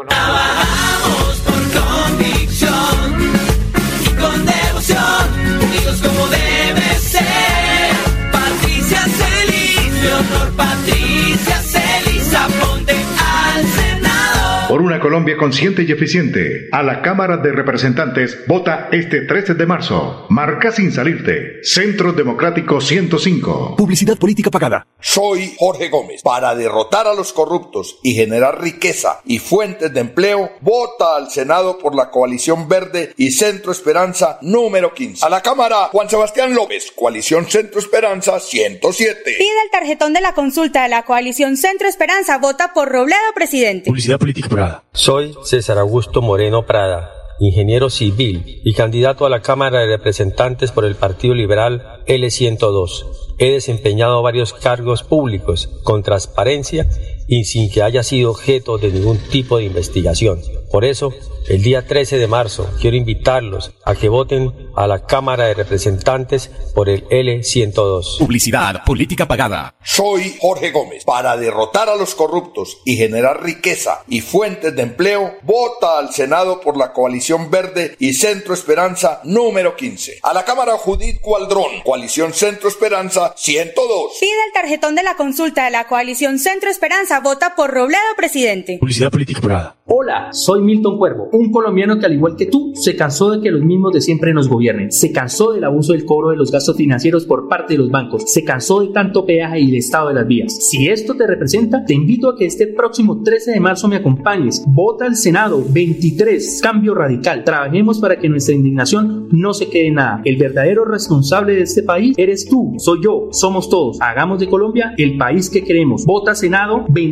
Una 14.98 15.00
Colombia 15.00 15.36
consciente 15.36 15.84
y 15.84 15.92
eficiente, 15.92 16.68
a 16.72 16.82
la 16.82 17.02
Cámara 17.02 17.36
de 17.36 17.52
Representantes 17.52 18.38
vota 18.46 18.88
este 18.90 19.20
13 19.20 19.54
de 19.54 19.66
marzo. 19.66 20.26
Marca 20.28 20.72
sin 20.72 20.90
salirte. 20.92 21.62
Centro 21.62 22.12
Democrático 22.12 22.80
105. 22.80 23.76
Publicidad 23.76 24.18
política 24.18 24.50
pagada. 24.50 24.86
Soy 25.00 25.54
Jorge 25.58 25.88
Gómez. 25.88 26.22
Para 26.22 26.54
derrotar 26.56 27.06
a 27.06 27.14
los 27.14 27.32
corruptos 27.32 27.98
y 28.02 28.14
generar 28.14 28.60
riqueza 28.60 29.20
y 29.24 29.38
fuentes 29.38 29.92
de 29.92 30.00
empleo, 30.00 30.50
vota 30.60 31.16
al 31.16 31.30
Senado 31.30 31.78
por 31.78 31.94
la 31.94 32.10
coalición 32.10 32.68
verde 32.68 33.12
y 33.16 33.30
Centro 33.30 33.70
Esperanza 33.70 34.38
número 34.42 34.94
15. 34.94 35.24
A 35.24 35.28
la 35.28 35.42
Cámara, 35.42 35.90
Juan 35.92 36.10
Sebastián 36.10 36.54
López, 36.54 36.92
coalición 36.96 37.48
Centro 37.48 37.78
Esperanza 37.78 38.40
107. 38.40 39.20
Pide 39.24 39.62
el 39.64 39.70
tarjetón 39.70 40.12
de 40.12 40.20
la 40.20 40.34
consulta 40.34 40.82
de 40.82 40.88
la 40.88 41.04
coalición 41.04 41.56
Centro 41.56 41.88
Esperanza. 41.88 42.38
Vota 42.38 42.72
por 42.74 42.88
Robledo, 42.88 43.20
presidente. 43.34 43.88
Publicidad 43.88 44.18
política 44.18 44.48
pagada. 44.48 44.82
Soy 44.98 45.36
César 45.44 45.78
Augusto 45.78 46.22
Moreno 46.22 46.66
Prada, 46.66 47.12
ingeniero 47.38 47.88
civil 47.88 48.60
y 48.64 48.74
candidato 48.74 49.24
a 49.24 49.30
la 49.30 49.42
Cámara 49.42 49.78
de 49.78 49.86
Representantes 49.86 50.72
por 50.72 50.84
el 50.84 50.96
Partido 50.96 51.36
Liberal 51.36 52.02
L102. 52.08 53.06
He 53.38 53.52
desempeñado 53.52 54.20
varios 54.22 54.52
cargos 54.52 55.04
públicos 55.04 55.68
con 55.84 56.02
transparencia 56.02 56.88
y 57.28 57.44
sin 57.44 57.70
que 57.70 57.82
haya 57.82 58.02
sido 58.02 58.30
objeto 58.30 58.78
de 58.78 58.90
ningún 58.90 59.18
tipo 59.18 59.58
de 59.58 59.64
investigación. 59.64 60.40
Por 60.72 60.84
eso, 60.84 61.14
el 61.48 61.62
día 61.62 61.86
13 61.86 62.18
de 62.18 62.26
marzo 62.26 62.68
quiero 62.80 62.96
invitarlos 62.96 63.72
a 63.84 63.94
que 63.94 64.08
voten 64.08 64.52
a 64.76 64.86
la 64.86 65.06
Cámara 65.06 65.46
de 65.46 65.54
Representantes 65.54 66.50
por 66.74 66.88
el 66.88 67.06
L102. 67.08 68.18
Publicidad, 68.18 68.84
política 68.84 69.26
pagada. 69.26 69.74
Soy 69.82 70.36
Jorge 70.40 70.70
Gómez. 70.72 71.04
Para 71.04 71.36
derrotar 71.36 71.88
a 71.88 71.96
los 71.96 72.14
corruptos 72.14 72.78
y 72.84 72.96
generar 72.96 73.42
riqueza 73.42 74.04
y 74.08 74.20
fuentes 74.20 74.74
de 74.74 74.82
empleo, 74.82 75.36
vota 75.42 75.98
al 75.98 76.12
Senado 76.12 76.60
por 76.60 76.76
la 76.76 76.92
coalición 76.92 77.50
verde 77.50 77.96
y 77.98 78.12
Centro 78.12 78.54
Esperanza 78.54 79.20
número 79.24 79.76
15. 79.76 80.20
A 80.22 80.34
la 80.34 80.44
Cámara 80.44 80.76
Judith 80.76 81.20
Cualdrón, 81.20 81.82
coalición 81.84 82.32
Centro 82.34 82.68
Esperanza 82.68 83.34
102. 83.36 84.12
Pide 84.20 84.44
el 84.46 84.52
tarjetón 84.52 84.94
de 84.94 85.02
la 85.02 85.16
consulta 85.16 85.64
de 85.64 85.70
la 85.70 85.86
coalición 85.86 86.38
Centro 86.38 86.70
Esperanza. 86.70 87.17
Vota 87.22 87.54
por 87.56 87.70
Robledo, 87.70 87.98
presidente. 88.16 88.78
Publicidad 88.78 89.10
política 89.10 89.40
pagada. 89.40 89.78
Hola, 89.90 90.28
soy 90.32 90.60
Milton 90.60 90.98
Cuervo, 90.98 91.30
un 91.32 91.50
colombiano 91.50 91.98
que 91.98 92.04
al 92.04 92.12
igual 92.12 92.36
que 92.36 92.44
tú 92.44 92.72
se 92.74 92.94
cansó 92.94 93.30
de 93.30 93.40
que 93.40 93.50
los 93.50 93.62
mismos 93.62 93.94
de 93.94 94.02
siempre 94.02 94.34
nos 94.34 94.46
gobiernen, 94.46 94.92
se 94.92 95.12
cansó 95.12 95.52
del 95.52 95.64
abuso 95.64 95.94
del 95.94 96.04
cobro 96.04 96.28
de 96.28 96.36
los 96.36 96.52
gastos 96.52 96.76
financieros 96.76 97.24
por 97.24 97.48
parte 97.48 97.72
de 97.72 97.78
los 97.78 97.90
bancos, 97.90 98.30
se 98.30 98.44
cansó 98.44 98.80
de 98.80 98.88
tanto 98.88 99.24
peaje 99.24 99.60
y 99.60 99.70
el 99.70 99.76
estado 99.76 100.08
de 100.08 100.14
las 100.14 100.26
vías. 100.26 100.54
Si 100.68 100.88
esto 100.88 101.14
te 101.14 101.26
representa, 101.26 101.86
te 101.86 101.94
invito 101.94 102.28
a 102.28 102.36
que 102.36 102.44
este 102.44 102.66
próximo 102.66 103.22
13 103.22 103.52
de 103.52 103.60
marzo 103.60 103.88
me 103.88 103.96
acompañes. 103.96 104.62
Vota 104.66 105.06
al 105.06 105.16
Senado 105.16 105.64
23, 105.66 106.60
cambio 106.62 106.94
radical. 106.94 107.42
Trabajemos 107.42 107.98
para 107.98 108.18
que 108.18 108.28
nuestra 108.28 108.54
indignación 108.54 109.28
no 109.32 109.54
se 109.54 109.70
quede 109.70 109.86
en 109.86 109.94
nada. 109.94 110.20
El 110.26 110.36
verdadero 110.36 110.84
responsable 110.84 111.54
de 111.54 111.62
este 111.62 111.82
país 111.82 112.14
eres 112.18 112.46
tú, 112.46 112.74
soy 112.76 113.00
yo, 113.02 113.28
somos 113.32 113.70
todos. 113.70 113.98
Hagamos 114.02 114.38
de 114.38 114.48
Colombia 114.48 114.92
el 114.98 115.16
país 115.16 115.48
que 115.48 115.64
queremos. 115.64 116.04
Vota 116.04 116.34
Senado 116.34 116.84
23, 116.90 117.07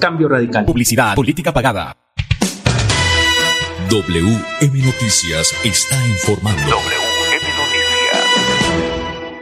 cambio 0.00 0.28
radical. 0.28 0.64
Publicidad, 0.64 1.14
política 1.14 1.52
pagada. 1.52 1.96
WM 3.90 4.84
Noticias 4.84 5.54
está 5.64 5.96
informando. 6.06 6.76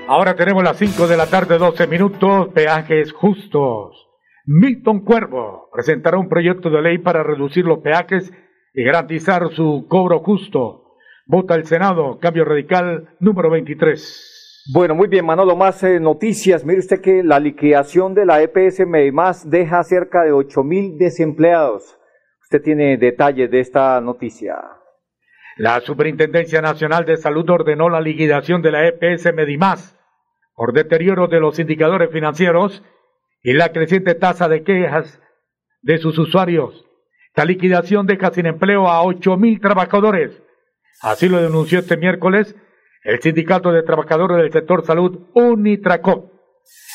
Ahora 0.09 0.37
tenemos 0.37 0.63
las 0.63 0.77
5 0.79 1.09
de 1.09 1.17
la 1.17 1.27
tarde, 1.27 1.59
12 1.59 1.87
minutos, 1.89 2.49
peajes 2.55 3.13
justos. 3.13 4.07
Milton 4.45 5.01
Cuervo 5.01 5.69
presentará 5.73 6.17
un 6.19 6.29
proyecto 6.29 6.71
de 6.71 6.81
ley 6.81 6.99
para 6.99 7.25
reducir 7.25 7.65
los 7.65 7.81
peajes 7.81 8.33
y 8.73 8.85
garantizar 8.85 9.53
su 9.53 9.87
cobro 9.89 10.21
justo. 10.21 10.95
Vota 11.27 11.57
el 11.57 11.67
Senado, 11.67 12.21
cambio 12.21 12.45
radical 12.45 13.17
número 13.19 13.51
23. 13.51 14.36
Bueno, 14.69 14.97
muy 14.97 15.07
bien, 15.07 15.25
Manolo, 15.25 15.55
más 15.55 15.81
eh, 15.85 16.01
noticias. 16.01 16.65
Mire 16.65 16.81
usted 16.81 17.01
que 17.01 17.23
la 17.23 17.39
liquidación 17.39 18.15
de 18.15 18.27
la 18.27 18.43
EPS 18.43 18.85
Medimás 18.85 19.49
deja 19.49 19.85
cerca 19.85 20.25
de 20.25 20.33
8 20.33 20.65
mil 20.65 20.99
desempleados. 20.99 21.97
Usted 22.43 22.63
tiene 22.63 22.97
detalles 22.97 23.49
de 23.49 23.61
esta 23.61 24.01
noticia. 24.01 24.57
La 25.57 25.81
Superintendencia 25.81 26.61
Nacional 26.63 27.05
de 27.05 27.17
Salud 27.17 27.49
ordenó 27.49 27.89
la 27.89 28.01
liquidación 28.01 28.61
de 28.61 28.73
la 28.73 28.89
EPS 28.89 29.33
Medimás 29.33 29.97
por 30.57 30.73
deterioro 30.73 31.29
de 31.29 31.39
los 31.39 31.61
indicadores 31.61 32.11
financieros 32.11 32.83
y 33.43 33.53
la 33.53 33.71
creciente 33.71 34.17
tasa 34.17 34.49
de 34.49 34.65
quejas 34.65 35.21
de 35.81 35.99
sus 35.99 36.19
usuarios. 36.19 36.85
La 37.37 37.45
liquidación 37.45 38.07
deja 38.07 38.33
sin 38.33 38.47
empleo 38.47 38.89
a 38.89 39.05
8 39.05 39.37
mil 39.37 39.61
trabajadores. 39.61 40.43
Así 41.03 41.29
lo 41.29 41.41
denunció 41.41 41.79
este 41.79 41.97
miércoles 41.97 42.57
el 43.07 43.21
Sindicato 43.21 43.71
de 43.71 43.85
Trabajadores 43.85 44.37
del 44.39 44.53
Sector 44.53 44.85
Salud 44.85 45.29
Unitracop. 45.33 46.33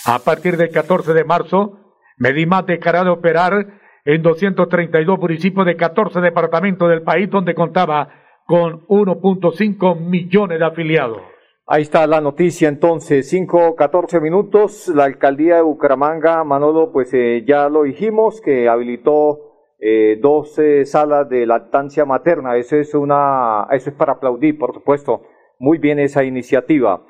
A 0.06 0.20
partir 0.20 0.58
del 0.58 0.70
14 0.70 1.14
de 1.14 1.24
marzo, 1.24 1.96
Medimás 2.18 2.66
dejará 2.66 3.06
de 3.06 3.12
operar 3.12 3.80
en 4.04 4.22
232 4.22 5.18
municipios 5.18 5.66
de 5.66 5.78
14 5.78 6.20
departamentos 6.20 6.90
del 6.90 7.04
país 7.04 7.30
donde 7.30 7.56
contaba 7.56 8.10
con 8.46 8.86
1.5 8.88 10.02
millones 10.02 10.60
de 10.60 10.66
afiliados. 10.66 11.22
Ahí 11.66 11.84
está 11.84 12.06
la 12.08 12.20
noticia 12.20 12.68
entonces, 12.68 13.30
5, 13.30 13.78
14 13.78 14.20
minutos, 14.20 14.90
la 14.94 15.06
alcaldía 15.06 15.56
de 15.56 15.62
Bucaramanga, 15.62 16.44
Manolo, 16.44 16.92
pues 16.92 17.14
eh, 17.14 17.46
ya 17.48 17.70
lo 17.70 17.84
dijimos, 17.84 18.42
que 18.42 18.68
habilitó 18.68 19.40
eh, 19.80 20.20
12 20.22 20.86
salas 20.86 21.30
de 21.30 21.46
lactancia 21.46 22.04
materna, 22.04 22.58
eso 22.58 22.76
es, 22.76 22.94
una, 22.94 23.68
eso 23.72 23.92
es 23.92 23.96
para 23.96 24.14
aplaudir, 24.14 24.58
por 24.58 24.74
supuesto, 24.74 25.22
muy 25.62 25.78
bien 25.78 26.00
esa 26.00 26.24
iniciativa. 26.24 27.06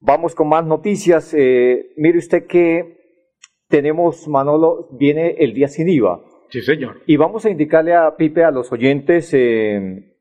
Vamos 0.00 0.36
con 0.36 0.48
más 0.48 0.64
noticias, 0.64 1.34
eh, 1.36 1.90
mire 1.96 2.18
usted 2.18 2.46
que 2.46 2.96
tenemos, 3.68 4.28
Manolo, 4.28 4.88
viene 4.92 5.34
el 5.40 5.52
día 5.52 5.66
sin 5.66 5.88
IVA. 5.88 6.20
Sí, 6.48 6.62
señor. 6.62 7.02
Y 7.06 7.16
vamos 7.16 7.44
a 7.44 7.50
indicarle 7.50 7.94
a 7.94 8.14
Pipe, 8.16 8.44
a 8.44 8.52
los 8.52 8.70
oyentes, 8.70 9.34
eh, 9.34 10.14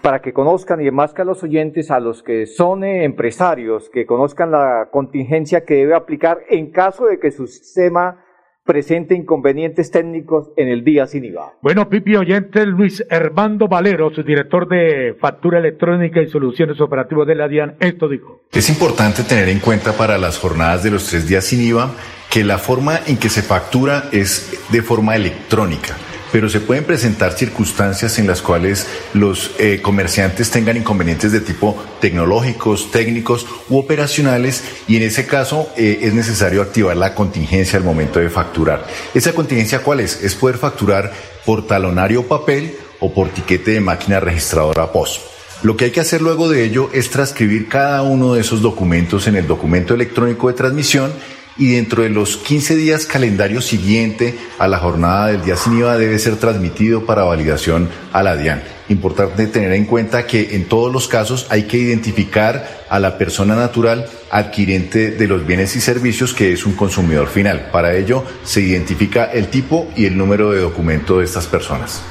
para 0.00 0.22
que 0.22 0.32
conozcan 0.32 0.80
y 0.80 0.90
más 0.92 1.12
que 1.12 1.22
a 1.22 1.24
los 1.24 1.42
oyentes, 1.42 1.90
a 1.90 1.98
los 1.98 2.22
que 2.22 2.46
son 2.46 2.84
eh, 2.84 3.02
empresarios, 3.02 3.90
que 3.90 4.06
conozcan 4.06 4.52
la 4.52 4.90
contingencia 4.92 5.64
que 5.64 5.74
debe 5.74 5.96
aplicar 5.96 6.38
en 6.48 6.70
caso 6.70 7.06
de 7.06 7.18
que 7.18 7.32
su 7.32 7.48
sistema 7.48 8.23
presente 8.64 9.14
inconvenientes 9.14 9.90
técnicos 9.90 10.48
en 10.56 10.68
el 10.68 10.84
día 10.84 11.06
sin 11.06 11.24
IVA. 11.24 11.52
Bueno, 11.60 11.88
Pipi 11.88 12.16
oyente, 12.16 12.64
Luis 12.64 13.04
Hermando 13.10 13.68
Valero, 13.68 14.10
su 14.14 14.22
director 14.22 14.66
de 14.66 15.14
factura 15.20 15.58
electrónica 15.58 16.22
y 16.22 16.28
soluciones 16.28 16.80
operativas 16.80 17.26
de 17.26 17.34
la 17.34 17.46
DIAN, 17.46 17.76
esto 17.80 18.08
dijo. 18.08 18.40
Es 18.52 18.68
importante 18.70 19.22
tener 19.22 19.48
en 19.48 19.60
cuenta 19.60 19.92
para 19.92 20.16
las 20.18 20.38
jornadas 20.38 20.82
de 20.82 20.90
los 20.90 21.06
tres 21.08 21.28
días 21.28 21.44
sin 21.44 21.60
IVA 21.60 21.92
que 22.30 22.42
la 22.42 22.58
forma 22.58 22.98
en 23.06 23.18
que 23.18 23.28
se 23.28 23.42
factura 23.42 24.04
es 24.12 24.58
de 24.70 24.82
forma 24.82 25.14
electrónica 25.14 25.96
pero 26.34 26.48
se 26.48 26.58
pueden 26.58 26.82
presentar 26.82 27.34
circunstancias 27.34 28.18
en 28.18 28.26
las 28.26 28.42
cuales 28.42 28.88
los 29.12 29.52
eh, 29.60 29.80
comerciantes 29.80 30.50
tengan 30.50 30.76
inconvenientes 30.76 31.30
de 31.30 31.38
tipo 31.38 31.80
tecnológicos, 32.00 32.90
técnicos 32.90 33.46
u 33.68 33.78
operacionales 33.78 34.64
y 34.88 34.96
en 34.96 35.04
ese 35.04 35.28
caso 35.28 35.68
eh, 35.76 36.00
es 36.02 36.12
necesario 36.12 36.60
activar 36.60 36.96
la 36.96 37.14
contingencia 37.14 37.78
al 37.78 37.84
momento 37.84 38.18
de 38.18 38.30
facturar. 38.30 38.84
¿Esa 39.14 39.32
contingencia 39.32 39.84
cuál 39.84 40.00
es? 40.00 40.24
Es 40.24 40.34
poder 40.34 40.58
facturar 40.58 41.12
por 41.46 41.68
talonario 41.68 42.26
papel 42.26 42.78
o 42.98 43.14
por 43.14 43.28
tiquete 43.28 43.70
de 43.70 43.80
máquina 43.80 44.18
registradora 44.18 44.90
POS. 44.90 45.20
Lo 45.62 45.76
que 45.76 45.84
hay 45.84 45.90
que 45.92 46.00
hacer 46.00 46.20
luego 46.20 46.48
de 46.48 46.64
ello 46.64 46.90
es 46.92 47.10
transcribir 47.10 47.68
cada 47.68 48.02
uno 48.02 48.34
de 48.34 48.40
esos 48.40 48.60
documentos 48.60 49.28
en 49.28 49.36
el 49.36 49.46
documento 49.46 49.94
electrónico 49.94 50.48
de 50.48 50.54
transmisión 50.54 51.12
y 51.56 51.74
dentro 51.74 52.02
de 52.02 52.10
los 52.10 52.36
15 52.36 52.76
días 52.76 53.06
calendario 53.06 53.60
siguiente 53.60 54.34
a 54.58 54.68
la 54.68 54.78
jornada 54.78 55.28
del 55.28 55.42
día 55.42 55.56
sin 55.56 55.78
IVA 55.78 55.96
debe 55.96 56.18
ser 56.18 56.36
transmitido 56.36 57.06
para 57.06 57.24
validación 57.24 57.88
a 58.12 58.22
la 58.22 58.36
DIAN. 58.36 58.62
Importante 58.88 59.46
tener 59.46 59.72
en 59.72 59.86
cuenta 59.86 60.26
que 60.26 60.56
en 60.56 60.68
todos 60.68 60.92
los 60.92 61.08
casos 61.08 61.46
hay 61.50 61.64
que 61.64 61.78
identificar 61.78 62.66
a 62.88 62.98
la 62.98 63.16
persona 63.16 63.54
natural 63.54 64.06
adquirente 64.30 65.12
de 65.12 65.28
los 65.28 65.46
bienes 65.46 65.74
y 65.76 65.80
servicios 65.80 66.34
que 66.34 66.52
es 66.52 66.66
un 66.66 66.74
consumidor 66.74 67.28
final. 67.28 67.68
Para 67.72 67.96
ello 67.96 68.24
se 68.42 68.60
identifica 68.60 69.24
el 69.24 69.48
tipo 69.48 69.88
y 69.96 70.06
el 70.06 70.16
número 70.18 70.50
de 70.50 70.60
documento 70.60 71.18
de 71.18 71.24
estas 71.24 71.46
personas. 71.46 72.04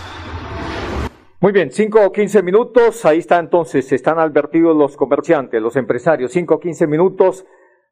Muy 1.42 1.52
bien, 1.52 1.72
5 1.72 2.00
o 2.06 2.12
15 2.14 2.42
minutos, 2.42 3.04
ahí 3.04 3.20
está 3.20 3.38
entonces, 3.38 3.92
están 3.92 4.18
advertidos 4.18 4.78
los 4.78 4.96
comerciantes, 4.96 5.62
los 5.62 5.76
empresarios, 5.76 6.32
5 6.32 6.56
o 6.56 6.60
15 6.60 6.88
minutos 6.88 7.46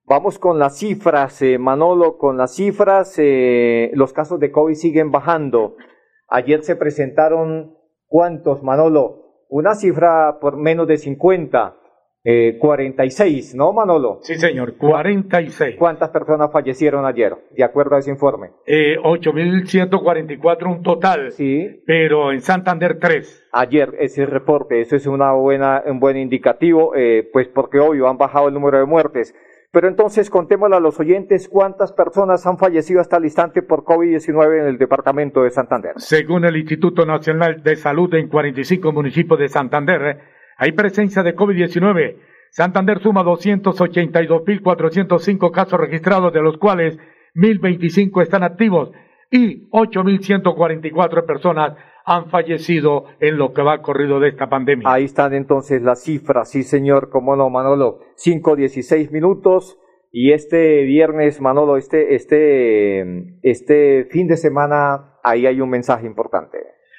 Vamos 0.05 0.39
con 0.39 0.59
las 0.59 0.77
cifras, 0.77 1.41
eh, 1.41 1.57
Manolo, 1.57 2.17
con 2.17 2.37
las 2.37 2.55
cifras, 2.55 3.15
eh, 3.17 3.91
los 3.93 4.13
casos 4.13 4.39
de 4.39 4.51
COVID 4.51 4.73
siguen 4.73 5.11
bajando. 5.11 5.75
Ayer 6.27 6.63
se 6.63 6.75
presentaron, 6.75 7.77
¿cuántos, 8.07 8.63
Manolo? 8.63 9.45
Una 9.49 9.75
cifra 9.75 10.39
por 10.39 10.57
menos 10.57 10.87
de 10.87 10.97
50, 10.97 11.75
eh, 12.23 12.57
46, 12.59 13.55
¿no, 13.55 13.73
Manolo? 13.73 14.19
Sí, 14.21 14.35
señor, 14.35 14.77
46. 14.77 15.75
¿Cuántas 15.77 16.09
personas 16.09 16.51
fallecieron 16.51 17.05
ayer, 17.05 17.35
de 17.49 17.63
acuerdo 17.63 17.95
a 17.95 17.99
ese 17.99 18.11
informe? 18.11 18.51
Eh, 18.67 18.97
8.144 19.03 20.67
un 20.67 20.83
total, 20.83 21.31
sí. 21.31 21.81
pero 21.87 22.31
en 22.31 22.41
Santander 22.41 22.99
3. 22.99 23.49
Ayer 23.51 23.95
ese 23.99 24.27
reporte, 24.27 24.81
eso 24.81 24.95
es 24.95 25.07
una 25.07 25.33
buena, 25.33 25.81
un 25.87 25.99
buen 25.99 26.15
indicativo, 26.15 26.95
eh, 26.95 27.27
pues 27.33 27.47
porque 27.47 27.79
obvio 27.79 28.07
han 28.07 28.19
bajado 28.19 28.49
el 28.49 28.53
número 28.53 28.77
de 28.77 28.85
muertes. 28.85 29.35
Pero 29.71 29.87
entonces 29.87 30.29
contémosle 30.29 30.75
a 30.75 30.81
los 30.81 30.99
oyentes 30.99 31.47
cuántas 31.47 31.93
personas 31.93 32.45
han 32.45 32.57
fallecido 32.57 32.99
hasta 32.99 33.15
el 33.17 33.23
instante 33.23 33.61
por 33.61 33.85
COVID-19 33.85 34.61
en 34.61 34.67
el 34.67 34.77
departamento 34.77 35.43
de 35.43 35.49
Santander. 35.49 35.93
Según 35.95 36.43
el 36.43 36.57
Instituto 36.57 37.05
Nacional 37.05 37.63
de 37.63 37.77
Salud 37.77 38.13
en 38.15 38.27
45 38.27 38.91
municipios 38.91 39.39
de 39.39 39.47
Santander, 39.47 40.19
hay 40.57 40.73
presencia 40.73 41.23
de 41.23 41.33
COVID-19. 41.35 42.17
Santander 42.49 42.99
suma 42.99 43.23
282.405 43.23 45.51
casos 45.51 45.79
registrados, 45.79 46.33
de 46.33 46.41
los 46.41 46.57
cuales 46.57 46.99
1.025 47.35 48.21
están 48.21 48.43
activos 48.43 48.91
y 49.29 49.69
8.144 49.69 51.25
personas 51.25 51.77
han 52.05 52.29
fallecido 52.29 53.05
en 53.19 53.37
lo 53.37 53.53
que 53.53 53.61
va 53.61 53.81
corrido 53.81 54.19
de 54.19 54.29
esta 54.29 54.49
pandemia. 54.49 54.91
Ahí 54.91 55.05
están 55.05 55.33
entonces 55.33 55.81
las 55.81 56.03
cifras, 56.03 56.49
sí 56.49 56.63
señor, 56.63 57.09
como 57.09 57.35
no, 57.35 57.49
Manolo. 57.49 57.99
5, 58.15 58.55
16 58.55 59.11
minutos 59.11 59.77
y 60.11 60.33
este 60.33 60.83
viernes, 60.83 61.39
Manolo, 61.39 61.77
este, 61.77 62.15
este, 62.15 63.39
este 63.43 64.05
fin 64.11 64.27
de 64.27 64.37
semana, 64.37 65.15
ahí 65.23 65.45
hay 65.45 65.61
un 65.61 65.69
mensaje 65.69 66.05
importante. 66.05 66.57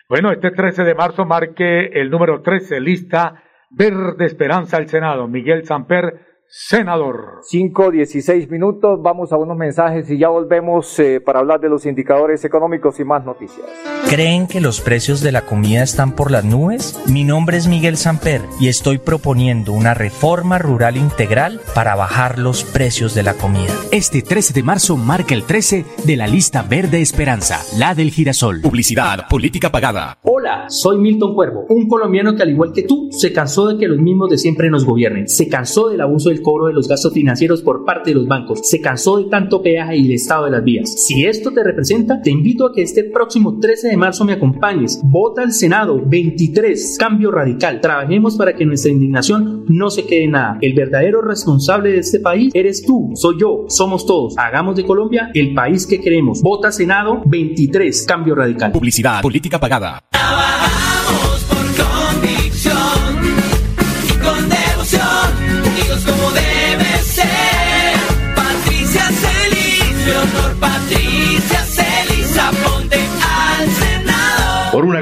Bueno, 0.08 0.32
este 0.32 0.50
13 0.50 0.84
de 0.84 0.94
marzo 0.94 1.24
marque 1.24 1.86
el 1.92 2.10
número 2.10 2.42
13, 2.42 2.80
lista 2.80 3.42
Verde 3.70 4.26
Esperanza 4.26 4.76
al 4.76 4.88
Senado. 4.88 5.28
Miguel 5.28 5.64
Samper 5.64 6.31
senador. 6.54 7.40
5, 7.44 7.90
16 7.92 8.50
minutos, 8.50 9.00
vamos 9.02 9.32
a 9.32 9.38
unos 9.38 9.56
mensajes 9.56 10.10
y 10.10 10.18
ya 10.18 10.28
volvemos 10.28 10.98
eh, 10.98 11.18
para 11.18 11.38
hablar 11.38 11.60
de 11.60 11.70
los 11.70 11.86
indicadores 11.86 12.44
económicos 12.44 13.00
y 13.00 13.04
más 13.04 13.24
noticias. 13.24 13.66
¿Creen 14.10 14.46
que 14.46 14.60
los 14.60 14.82
precios 14.82 15.22
de 15.22 15.32
la 15.32 15.46
comida 15.46 15.82
están 15.82 16.14
por 16.14 16.30
las 16.30 16.44
nubes? 16.44 17.00
Mi 17.06 17.24
nombre 17.24 17.56
es 17.56 17.68
Miguel 17.68 17.96
Samper 17.96 18.42
y 18.60 18.68
estoy 18.68 18.98
proponiendo 18.98 19.72
una 19.72 19.94
reforma 19.94 20.58
rural 20.58 20.98
integral 20.98 21.58
para 21.74 21.94
bajar 21.94 22.38
los 22.38 22.64
precios 22.64 23.14
de 23.14 23.22
la 23.22 23.32
comida. 23.32 23.72
Este 23.90 24.20
13 24.20 24.52
de 24.52 24.62
marzo 24.62 24.98
marca 24.98 25.34
el 25.34 25.44
13 25.44 25.86
de 26.04 26.16
la 26.16 26.26
lista 26.26 26.62
Verde 26.62 27.00
Esperanza, 27.00 27.60
la 27.78 27.94
del 27.94 28.10
girasol. 28.10 28.60
Publicidad, 28.60 29.26
política 29.30 29.72
pagada. 29.72 30.18
Hola, 30.24 30.66
soy 30.68 30.98
Milton 30.98 31.34
Cuervo, 31.34 31.64
un 31.70 31.88
colombiano 31.88 32.36
que 32.36 32.42
al 32.42 32.50
igual 32.50 32.72
que 32.74 32.82
tú 32.82 33.08
se 33.10 33.32
cansó 33.32 33.68
de 33.68 33.78
que 33.78 33.88
los 33.88 33.98
mismos 33.98 34.28
de 34.28 34.36
siempre 34.36 34.68
nos 34.68 34.84
gobiernen, 34.84 35.26
se 35.28 35.48
cansó 35.48 35.88
del 35.88 36.02
abuso 36.02 36.28
del 36.28 36.41
cobro 36.42 36.66
de 36.66 36.72
los 36.72 36.88
gastos 36.88 37.12
financieros 37.12 37.62
por 37.62 37.84
parte 37.84 38.10
de 38.10 38.16
los 38.16 38.26
bancos. 38.26 38.60
Se 38.62 38.80
cansó 38.80 39.18
de 39.18 39.24
tanto 39.24 39.62
peaje 39.62 39.96
y 39.96 40.06
el 40.06 40.12
estado 40.12 40.46
de 40.46 40.50
las 40.50 40.64
vías. 40.64 40.92
Si 41.06 41.24
esto 41.24 41.50
te 41.52 41.64
representa, 41.64 42.20
te 42.20 42.30
invito 42.30 42.66
a 42.66 42.72
que 42.72 42.82
este 42.82 43.04
próximo 43.04 43.58
13 43.58 43.88
de 43.88 43.96
marzo 43.96 44.24
me 44.24 44.32
acompañes. 44.32 45.00
Vota 45.04 45.42
al 45.42 45.52
Senado 45.52 46.00
23, 46.04 46.96
cambio 46.98 47.30
radical. 47.30 47.80
Trabajemos 47.80 48.36
para 48.36 48.54
que 48.54 48.66
nuestra 48.66 48.90
indignación 48.90 49.64
no 49.68 49.90
se 49.90 50.04
quede 50.04 50.24
en 50.24 50.32
nada. 50.32 50.58
El 50.60 50.74
verdadero 50.74 51.22
responsable 51.22 51.92
de 51.92 51.98
este 51.98 52.20
país 52.20 52.52
eres 52.54 52.82
tú, 52.84 53.10
soy 53.14 53.36
yo, 53.40 53.64
somos 53.68 54.06
todos. 54.06 54.34
Hagamos 54.36 54.76
de 54.76 54.84
Colombia 54.84 55.30
el 55.34 55.54
país 55.54 55.86
que 55.86 56.00
queremos. 56.00 56.42
Vota 56.42 56.72
Senado 56.72 57.22
23, 57.26 58.06
cambio 58.06 58.34
radical. 58.34 58.72
Publicidad, 58.72 59.22
política 59.22 59.58
pagada. 59.58 60.02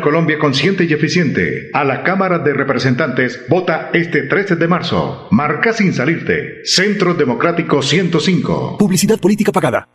Una 0.01 0.05
Colombia 0.05 0.39
consciente 0.39 0.85
y 0.85 0.93
eficiente, 0.95 1.69
a 1.75 1.85
la 1.85 2.03
Cámara 2.03 2.39
de 2.39 2.55
Representantes 2.55 3.45
vota 3.49 3.91
este 3.93 4.23
13 4.23 4.57
de 4.57 4.67
marzo. 4.67 5.29
Marca 5.31 5.75
sin 5.75 5.93
salirte. 5.93 6.63
Centro 6.65 7.13
Democrático 7.13 7.83
105. 7.83 8.79
Publicidad 8.79 9.21
política 9.21 9.53
pagada. 9.53 9.89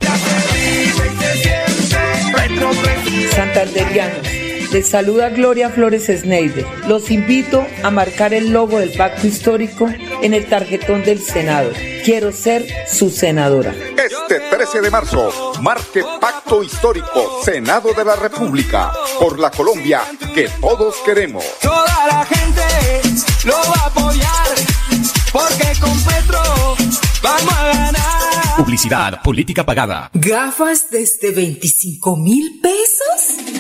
Santanderianos, 3.32 4.28
les 4.76 4.90
saluda 4.90 5.30
Gloria 5.30 5.70
Flores 5.70 6.08
Sneide. 6.08 6.66
Los 6.86 7.10
invito 7.10 7.66
a 7.82 7.92
marcar 7.92 8.34
el 8.34 8.52
logo 8.52 8.78
del 8.78 8.92
pacto 8.92 9.26
histórico 9.26 9.88
en 10.22 10.34
el 10.34 10.48
tarjetón 10.48 11.02
del 11.06 11.22
Senado. 11.22 11.72
Quiero 12.04 12.34
ser 12.34 12.68
su 12.86 13.10
senadora. 13.10 13.74
Este 13.74 14.42
13 14.42 14.82
de 14.82 14.92
marzo, 14.92 15.54
marque 15.62 16.04
Pacto 16.20 16.62
Histórico, 16.62 17.42
Senado 17.42 17.94
de 17.94 18.04
la 18.04 18.18
República, 18.18 18.92
por 19.18 19.40
la 19.40 19.50
Colombia 19.50 20.02
que 20.34 20.50
todos 20.60 20.98
queremos. 21.06 21.46
Toda 21.62 22.08
la 22.12 22.26
gente 22.26 23.02
lo 23.46 23.54
va 23.54 23.82
a 23.82 23.86
apoyar, 23.86 24.48
porque 25.32 25.80
con 25.80 26.04
Petro 26.04 26.42
vamos 27.24 27.54
a 27.54 27.64
ganar. 27.68 28.56
Publicidad, 28.58 29.22
política 29.24 29.66
pagada. 29.66 30.10
¿Gafas 30.14 30.90
desde 30.90 31.32
25 31.32 32.18
mil 32.18 32.60
pesos? 32.62 33.55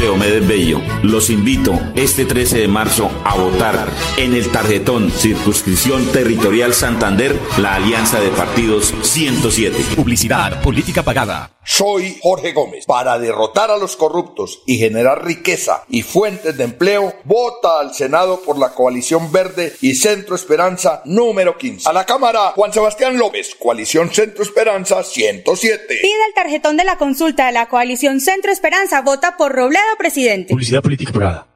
Cleomedes 0.08 0.48
Bello, 0.48 0.80
los 1.02 1.28
invito 1.28 1.78
este 1.94 2.24
13 2.24 2.60
de 2.60 2.68
marzo 2.68 3.10
a 3.26 3.36
votar 3.36 3.90
en 4.16 4.32
el 4.32 4.50
tarjetón 4.50 5.10
Circunscripción 5.10 6.06
Territorial 6.12 6.72
Santander, 6.72 7.38
la 7.58 7.74
Alianza 7.74 8.18
de 8.18 8.30
Partidos 8.30 8.94
107. 9.02 9.76
Publicidad, 9.96 10.62
política 10.62 11.02
pagada. 11.02 11.50
Soy 11.70 12.16
Jorge 12.22 12.52
Gómez. 12.52 12.86
Para 12.86 13.18
derrotar 13.18 13.70
a 13.70 13.76
los 13.76 13.94
corruptos 13.94 14.62
y 14.64 14.78
generar 14.78 15.22
riqueza 15.22 15.84
y 15.90 16.00
fuentes 16.00 16.56
de 16.56 16.64
empleo, 16.64 17.12
vota 17.24 17.80
al 17.80 17.92
Senado 17.92 18.40
por 18.40 18.58
la 18.58 18.70
coalición 18.70 19.30
verde 19.30 19.76
y 19.82 19.94
Centro 19.94 20.34
Esperanza 20.34 21.02
número 21.04 21.58
15. 21.58 21.86
A 21.86 21.92
la 21.92 22.06
Cámara, 22.06 22.52
Juan 22.54 22.72
Sebastián 22.72 23.18
López, 23.18 23.54
coalición 23.54 24.10
Centro 24.10 24.42
Esperanza 24.42 25.02
107. 25.02 25.98
Pide 26.00 26.26
el 26.28 26.34
tarjetón 26.34 26.78
de 26.78 26.84
la 26.84 26.96
consulta 26.96 27.44
de 27.44 27.52
la 27.52 27.68
coalición 27.68 28.22
Centro 28.22 28.50
Esperanza. 28.50 29.02
Vota 29.02 29.36
por 29.36 29.52
Robledo, 29.52 29.84
presidente. 29.98 30.50
Publicidad 30.50 30.82
política 30.82 31.12
pagada. 31.12 31.48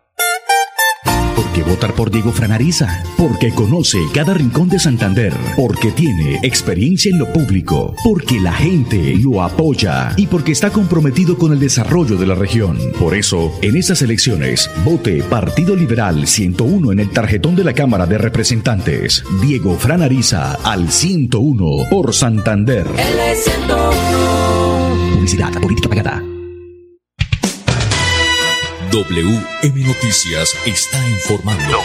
Porque 1.35 1.63
votar 1.63 1.95
por 1.95 2.11
Diego 2.11 2.31
Franariza, 2.31 3.03
porque 3.17 3.51
conoce 3.55 3.99
cada 4.15 4.35
rincón 4.35 4.69
de 4.69 4.79
Santander, 4.79 5.33
porque 5.57 5.91
tiene 5.91 6.39
experiencia 6.43 7.11
en 7.11 7.19
lo 7.19 7.33
público, 7.33 7.95
porque 8.05 8.39
la 8.39 8.53
gente 8.53 9.15
lo 9.17 9.43
apoya 9.43 10.13
y 10.17 10.27
porque 10.27 10.53
está 10.53 10.71
comprometido 10.71 11.37
con 11.39 11.53
el 11.53 11.59
desarrollo 11.59 12.17
de 12.17 12.27
la 12.27 12.35
región. 12.35 12.79
Por 12.99 13.15
eso, 13.15 13.53
en 13.63 13.77
estas 13.77 14.03
elecciones, 14.03 14.71
vote 14.85 15.23
Partido 15.23 15.75
Liberal 15.75 16.27
101 16.27 16.93
en 16.93 17.01
el 17.01 17.11
tarjetón 17.11 17.57
de 17.57 17.65
la 17.65 17.73
Cámara 17.73 18.07
de 18.07 18.19
Representantes. 18.19 19.25
Diego 19.43 19.77
Franariza 19.79 20.55
al 20.63 20.91
101 20.91 21.89
por 21.91 22.15
Santander. 22.15 22.87
Publicidad, 25.15 25.53
política 25.61 25.89
pagada. 25.89 26.23
WM 28.93 29.87
Noticias 29.87 30.53
está 30.67 30.99
informando. 31.09 31.79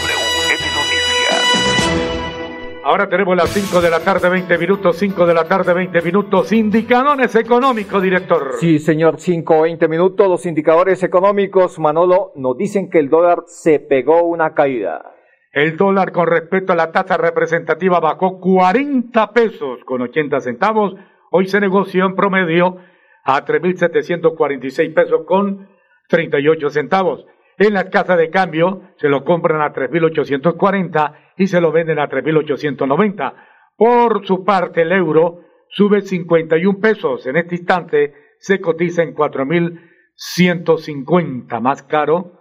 Ahora 2.84 3.08
tenemos 3.08 3.34
las 3.34 3.48
5 3.48 3.80
de 3.80 3.88
la 3.88 4.00
tarde, 4.00 4.28
20 4.28 4.58
minutos, 4.58 4.96
5 4.98 5.24
de 5.24 5.32
la 5.32 5.44
tarde, 5.44 5.72
20 5.72 6.02
minutos. 6.02 6.52
Indicadores 6.52 7.34
económicos, 7.34 8.02
director. 8.02 8.56
Sí, 8.60 8.78
señor, 8.78 9.18
5, 9.18 9.62
20 9.62 9.88
minutos. 9.88 10.28
Los 10.28 10.44
indicadores 10.44 11.02
económicos, 11.02 11.78
Manolo, 11.78 12.32
nos 12.36 12.58
dicen 12.58 12.90
que 12.90 12.98
el 12.98 13.08
dólar 13.08 13.44
se 13.46 13.80
pegó 13.80 14.24
una 14.24 14.52
caída. 14.52 15.14
El 15.50 15.78
dólar 15.78 16.12
con 16.12 16.26
respecto 16.26 16.74
a 16.74 16.76
la 16.76 16.92
tasa 16.92 17.16
representativa 17.16 18.00
bajó 18.00 18.38
40 18.38 19.32
pesos 19.32 19.78
con 19.86 20.02
80 20.02 20.40
centavos. 20.40 20.94
Hoy 21.30 21.46
se 21.46 21.58
negoció 21.58 22.04
en 22.04 22.14
promedio 22.14 22.76
a 23.24 23.46
3.746 23.46 24.92
pesos 24.92 25.22
con 25.26 25.77
38 26.08 26.70
centavos. 26.70 27.24
En 27.58 27.74
las 27.74 27.84
casas 27.86 28.18
de 28.18 28.30
cambio 28.30 28.82
se 28.96 29.08
lo 29.08 29.24
compran 29.24 29.60
a 29.60 29.72
3.840 29.72 31.14
y 31.36 31.48
se 31.48 31.60
lo 31.60 31.72
venden 31.72 31.98
a 31.98 32.08
3.890. 32.08 33.34
Por 33.76 34.24
su 34.26 34.44
parte, 34.44 34.82
el 34.82 34.92
euro 34.92 35.40
sube 35.68 36.02
51 36.02 36.78
pesos. 36.78 37.26
En 37.26 37.36
este 37.36 37.56
instante 37.56 38.14
se 38.38 38.60
cotiza 38.60 39.02
en 39.02 39.12
4.150. 39.14 41.60
Más 41.60 41.82
caro 41.82 42.34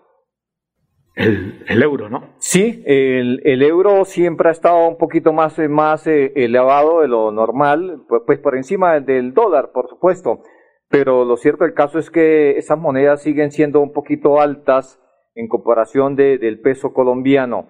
el, 1.16 1.64
el, 1.68 1.82
euro, 1.82 2.10
¿no? 2.10 2.36
Sí, 2.38 2.84
el, 2.86 3.42
el, 3.44 3.64
euro 3.64 4.06
siempre 4.06 4.50
ha 4.50 4.52
estado 4.52 4.88
un 4.88 5.00
poquito 5.00 5.34
más, 5.34 5.58
más 5.68 6.06
eh, 6.06 6.32
elevado 6.36 7.02
de 7.02 7.08
lo 7.08 7.32
normal, 7.32 8.04
pues, 8.08 8.22
pues 8.24 8.38
por 8.38 8.56
encima 8.56 9.00
del 9.00 9.34
dólar, 9.34 9.72
por 9.74 9.90
supuesto 9.90 10.44
pero 10.90 11.26
lo 11.26 11.38
cierto 11.38 11.64
del 11.64 11.74
caso 11.74 12.00
es 12.00 12.10
que 12.10 12.58
esas 12.58 12.78
monedas 12.78 13.22
siguen 13.22 13.52
siendo 13.52 13.82
un 13.82 13.92
poquito 13.92 14.40
altas 14.40 15.00
en 15.36 15.48
comparación 15.48 16.16
de, 16.16 16.38
del 16.38 16.62
peso 16.62 16.94
colombiano. 16.94 17.70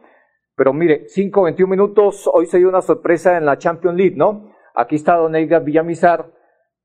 Pero 0.56 0.74
mire, 0.74 1.08
5, 1.08 1.44
21 1.44 1.70
minutos, 1.70 2.30
hoy 2.32 2.46
se 2.46 2.58
dio 2.58 2.70
una 2.70 2.82
sorpresa 2.82 3.38
en 3.38 3.46
la 3.46 3.58
Champions 3.58 3.98
League, 3.98 4.16
¿no? 4.16 4.54
Aquí 4.76 4.96
está 4.96 5.16
Don 5.16 5.36
Edgar 5.36 5.64
Villamizar, 5.64 6.32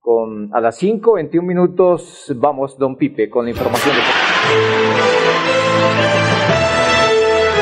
con, 0.00 0.54
a 0.54 0.60
las 0.60 0.76
5, 0.76 1.14
21 1.14 1.46
minutos, 1.46 2.32
vamos, 2.36 2.76
Don 2.76 2.96
Pipe, 2.96 3.30
con 3.30 3.44
la 3.44 3.50
información 3.50 3.94
de... 3.94 4.02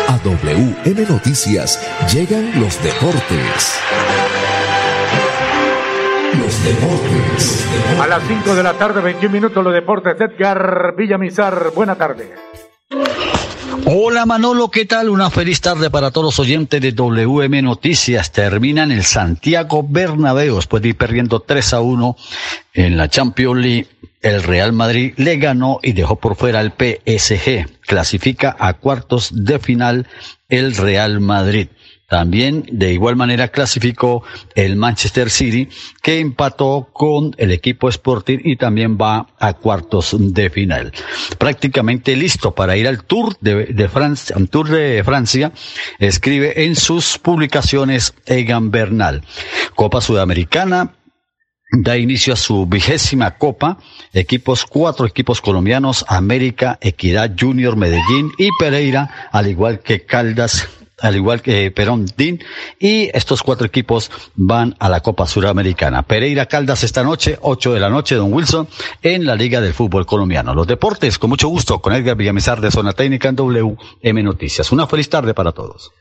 A 0.08 0.18
WM 0.24 1.06
Noticias 1.08 1.78
llegan 2.12 2.60
los 2.60 2.82
deportes. 2.82 3.80
Los 6.38 6.64
deportes. 6.64 7.66
A 8.00 8.06
las 8.06 8.22
5 8.26 8.54
de 8.54 8.62
la 8.62 8.74
tarde, 8.74 9.00
21 9.00 9.32
minutos, 9.32 9.64
los 9.64 9.72
deportes. 9.72 10.20
Edgar 10.20 10.94
Villamizar, 10.96 11.72
buena 11.74 11.96
tarde. 11.96 12.34
Hola 13.86 14.26
Manolo, 14.26 14.70
¿qué 14.70 14.84
tal? 14.84 15.08
Una 15.08 15.30
feliz 15.30 15.60
tarde 15.60 15.90
para 15.90 16.10
todos 16.10 16.26
los 16.26 16.38
oyentes 16.38 16.80
de 16.80 16.92
WM 16.92 17.62
Noticias. 17.62 18.30
Termina 18.30 18.84
en 18.84 18.92
el 18.92 19.04
Santiago 19.04 19.84
Bernabéu 19.88 20.56
después 20.56 20.82
de 20.82 20.90
ir 20.90 20.96
perdiendo 20.96 21.40
3 21.40 21.74
a 21.74 21.80
1 21.80 22.16
en 22.74 22.96
la 22.96 23.08
Champions 23.08 23.60
League. 23.60 23.86
El 24.20 24.42
Real 24.42 24.72
Madrid 24.72 25.14
le 25.16 25.38
ganó 25.38 25.80
y 25.82 25.92
dejó 25.92 26.16
por 26.16 26.36
fuera 26.36 26.60
al 26.60 26.74
PSG. 26.78 27.80
Clasifica 27.80 28.54
a 28.58 28.74
cuartos 28.74 29.30
de 29.32 29.58
final 29.58 30.06
el 30.48 30.76
Real 30.76 31.20
Madrid. 31.20 31.68
También 32.10 32.64
de 32.72 32.92
igual 32.92 33.14
manera 33.14 33.46
clasificó 33.48 34.24
el 34.56 34.74
Manchester 34.74 35.30
City 35.30 35.68
que 36.02 36.18
empató 36.18 36.88
con 36.92 37.36
el 37.38 37.52
equipo 37.52 37.88
Sporting 37.88 38.38
y 38.42 38.56
también 38.56 38.98
va 39.00 39.28
a 39.38 39.52
cuartos 39.52 40.16
de 40.18 40.50
final. 40.50 40.92
Prácticamente 41.38 42.16
listo 42.16 42.52
para 42.52 42.76
ir 42.76 42.88
al 42.88 43.04
Tour 43.04 43.36
de, 43.40 43.88
Francia, 43.88 44.34
Tour 44.50 44.70
de 44.70 45.04
Francia, 45.04 45.52
escribe 46.00 46.64
en 46.64 46.74
sus 46.74 47.16
publicaciones 47.16 48.12
Egan 48.26 48.72
Bernal. 48.72 49.22
Copa 49.76 50.00
Sudamericana, 50.00 50.94
da 51.70 51.96
inicio 51.96 52.32
a 52.32 52.36
su 52.36 52.66
vigésima 52.66 53.36
copa, 53.38 53.78
equipos, 54.12 54.64
cuatro 54.64 55.06
equipos 55.06 55.40
colombianos, 55.40 56.04
América, 56.08 56.76
Equidad 56.80 57.36
Junior, 57.38 57.76
Medellín 57.76 58.32
y 58.36 58.48
Pereira, 58.58 59.28
al 59.30 59.46
igual 59.46 59.78
que 59.78 60.04
Caldas, 60.04 60.68
al 61.00 61.16
igual 61.16 61.42
que 61.42 61.70
Perón 61.70 62.06
Din, 62.16 62.40
y 62.78 63.10
estos 63.16 63.42
cuatro 63.42 63.66
equipos 63.66 64.10
van 64.34 64.74
a 64.78 64.88
la 64.88 65.00
Copa 65.00 65.26
Suramericana. 65.26 66.02
Pereira 66.02 66.46
Caldas 66.46 66.84
esta 66.84 67.02
noche, 67.02 67.38
8 67.40 67.74
de 67.74 67.80
la 67.80 67.90
noche, 67.90 68.14
Don 68.16 68.32
Wilson, 68.32 68.68
en 69.02 69.26
la 69.26 69.34
Liga 69.34 69.60
del 69.60 69.72
Fútbol 69.72 70.06
Colombiano. 70.06 70.54
Los 70.54 70.66
deportes, 70.66 71.18
con 71.18 71.30
mucho 71.30 71.48
gusto, 71.48 71.80
con 71.80 71.92
Edgar 71.92 72.16
Villamizar 72.16 72.60
de 72.60 72.70
Zona 72.70 72.92
Técnica 72.92 73.28
en 73.28 73.36
WM 73.36 74.22
Noticias. 74.22 74.72
Una 74.72 74.86
feliz 74.86 75.08
tarde 75.08 75.34
para 75.34 75.52
todos. 75.52 75.92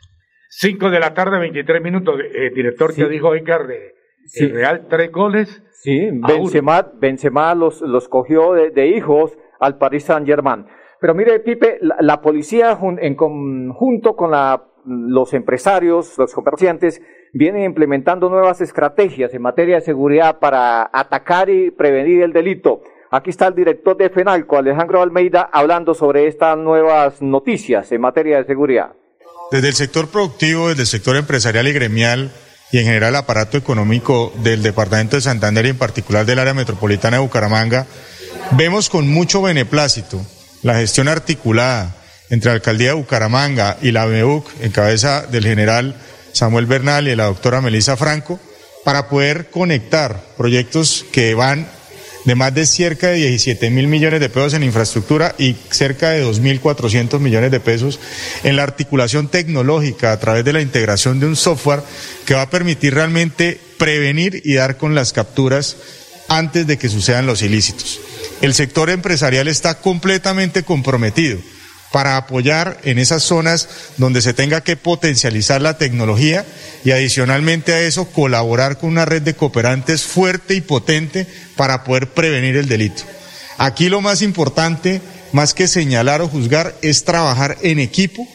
5 0.49 0.89
de 0.89 0.99
la 0.99 1.13
tarde, 1.13 1.39
23 1.39 1.81
minutos. 1.81 2.15
Eh, 2.19 2.51
director, 2.53 2.93
sí. 2.93 3.01
ya 3.01 3.07
dijo 3.07 3.33
Edgar 3.35 3.67
de 3.67 3.93
sí. 4.25 4.47
Real, 4.47 4.87
tres 4.89 5.11
goles. 5.11 5.63
Sí, 5.71 6.09
Benzema, 6.11 6.91
Benzema 6.99 7.55
los, 7.55 7.81
los 7.81 8.09
cogió 8.09 8.53
de, 8.53 8.71
de 8.71 8.87
hijos 8.87 9.37
al 9.59 9.77
Paris 9.77 10.03
Saint 10.05 10.27
Germain. 10.27 10.65
Pero 10.99 11.15
mire, 11.15 11.39
Pipe, 11.39 11.77
la, 11.81 11.95
la 12.01 12.21
policía 12.21 12.75
jun, 12.75 12.99
en 13.01 13.15
conjunto 13.15 14.15
con 14.15 14.31
la 14.31 14.65
los 14.85 15.33
empresarios, 15.33 16.17
los 16.17 16.33
comerciantes, 16.33 17.01
vienen 17.33 17.63
implementando 17.63 18.29
nuevas 18.29 18.61
estrategias 18.61 19.33
en 19.33 19.41
materia 19.41 19.75
de 19.75 19.81
seguridad 19.81 20.39
para 20.39 20.89
atacar 20.91 21.49
y 21.49 21.71
prevenir 21.71 22.23
el 22.23 22.33
delito. 22.33 22.81
Aquí 23.11 23.31
está 23.31 23.47
el 23.47 23.55
director 23.55 23.97
de 23.97 24.09
FENALCO, 24.09 24.57
Alejandro 24.57 25.01
Almeida, 25.01 25.49
hablando 25.51 25.93
sobre 25.93 26.27
estas 26.27 26.57
nuevas 26.57 27.21
noticias 27.21 27.91
en 27.91 28.01
materia 28.01 28.37
de 28.37 28.45
seguridad. 28.45 28.93
Desde 29.51 29.69
el 29.69 29.73
sector 29.73 30.07
productivo, 30.09 30.69
desde 30.69 30.83
el 30.83 30.87
sector 30.87 31.15
empresarial 31.15 31.67
y 31.67 31.73
gremial, 31.73 32.31
y 32.71 32.77
en 32.77 32.85
general 32.85 33.09
el 33.09 33.15
aparato 33.15 33.57
económico 33.57 34.31
del 34.43 34.61
departamento 34.61 35.15
de 35.15 35.21
Santander 35.21 35.65
y 35.65 35.69
en 35.69 35.77
particular 35.77 36.25
del 36.25 36.37
área 36.37 36.53
metropolitana 36.53 37.17
de 37.17 37.23
Bucaramanga, 37.23 37.87
vemos 38.51 38.89
con 38.89 39.07
mucho 39.07 39.41
beneplácito 39.41 40.21
la 40.61 40.75
gestión 40.75 41.07
articulada, 41.07 41.95
entre 42.29 42.49
la 42.49 42.55
alcaldía 42.55 42.89
de 42.89 42.93
Bucaramanga 42.93 43.77
y 43.81 43.91
la 43.91 44.05
MEUC, 44.05 44.47
en 44.61 44.71
cabeza 44.71 45.25
del 45.27 45.43
general 45.43 45.95
Samuel 46.31 46.65
Bernal 46.65 47.07
y 47.07 47.15
la 47.15 47.25
doctora 47.25 47.61
Melissa 47.61 47.97
Franco, 47.97 48.39
para 48.85 49.09
poder 49.09 49.49
conectar 49.49 50.23
proyectos 50.37 51.05
que 51.11 51.33
van 51.33 51.67
de 52.25 52.35
más 52.35 52.53
de 52.53 52.65
cerca 52.65 53.07
de 53.07 53.15
17 53.15 53.69
mil 53.69 53.87
millones 53.87 54.19
de 54.19 54.29
pesos 54.29 54.53
en 54.53 54.63
infraestructura 54.63 55.35
y 55.37 55.55
cerca 55.71 56.11
de 56.11 56.23
2.400 56.25 57.19
millones 57.19 57.49
de 57.51 57.59
pesos 57.59 57.99
en 58.43 58.55
la 58.55 58.63
articulación 58.63 59.29
tecnológica 59.29 60.11
a 60.11 60.19
través 60.19 60.45
de 60.45 60.53
la 60.53 60.61
integración 60.61 61.19
de 61.19 61.27
un 61.27 61.35
software 61.35 61.81
que 62.25 62.33
va 62.33 62.43
a 62.43 62.49
permitir 62.49 62.93
realmente 62.93 63.59
prevenir 63.77 64.41
y 64.43 64.55
dar 64.55 64.77
con 64.77 64.95
las 64.95 65.13
capturas 65.13 65.77
antes 66.27 66.67
de 66.67 66.77
que 66.77 66.89
sucedan 66.89 67.25
los 67.25 67.41
ilícitos. 67.41 67.99
El 68.41 68.53
sector 68.53 68.89
empresarial 68.89 69.47
está 69.47 69.79
completamente 69.79 70.63
comprometido 70.63 71.39
para 71.91 72.17
apoyar 72.17 72.77
en 72.83 72.99
esas 72.99 73.23
zonas 73.23 73.67
donde 73.97 74.21
se 74.21 74.33
tenga 74.33 74.61
que 74.61 74.77
potencializar 74.77 75.61
la 75.61 75.77
tecnología 75.77 76.45
y 76.83 76.91
adicionalmente 76.91 77.73
a 77.73 77.81
eso 77.81 78.05
colaborar 78.05 78.77
con 78.77 78.89
una 78.89 79.05
red 79.05 79.21
de 79.21 79.35
cooperantes 79.35 80.03
fuerte 80.03 80.53
y 80.53 80.61
potente 80.61 81.27
para 81.55 81.83
poder 81.83 82.09
prevenir 82.09 82.57
el 82.57 82.67
delito. 82.67 83.03
Aquí 83.57 83.89
lo 83.89 84.01
más 84.01 84.21
importante 84.21 85.01
más 85.31 85.53
que 85.53 85.67
señalar 85.67 86.21
o 86.21 86.27
juzgar, 86.27 86.75
es 86.81 87.05
trabajar 87.05 87.57
en 87.61 87.79
equipo 87.79 88.27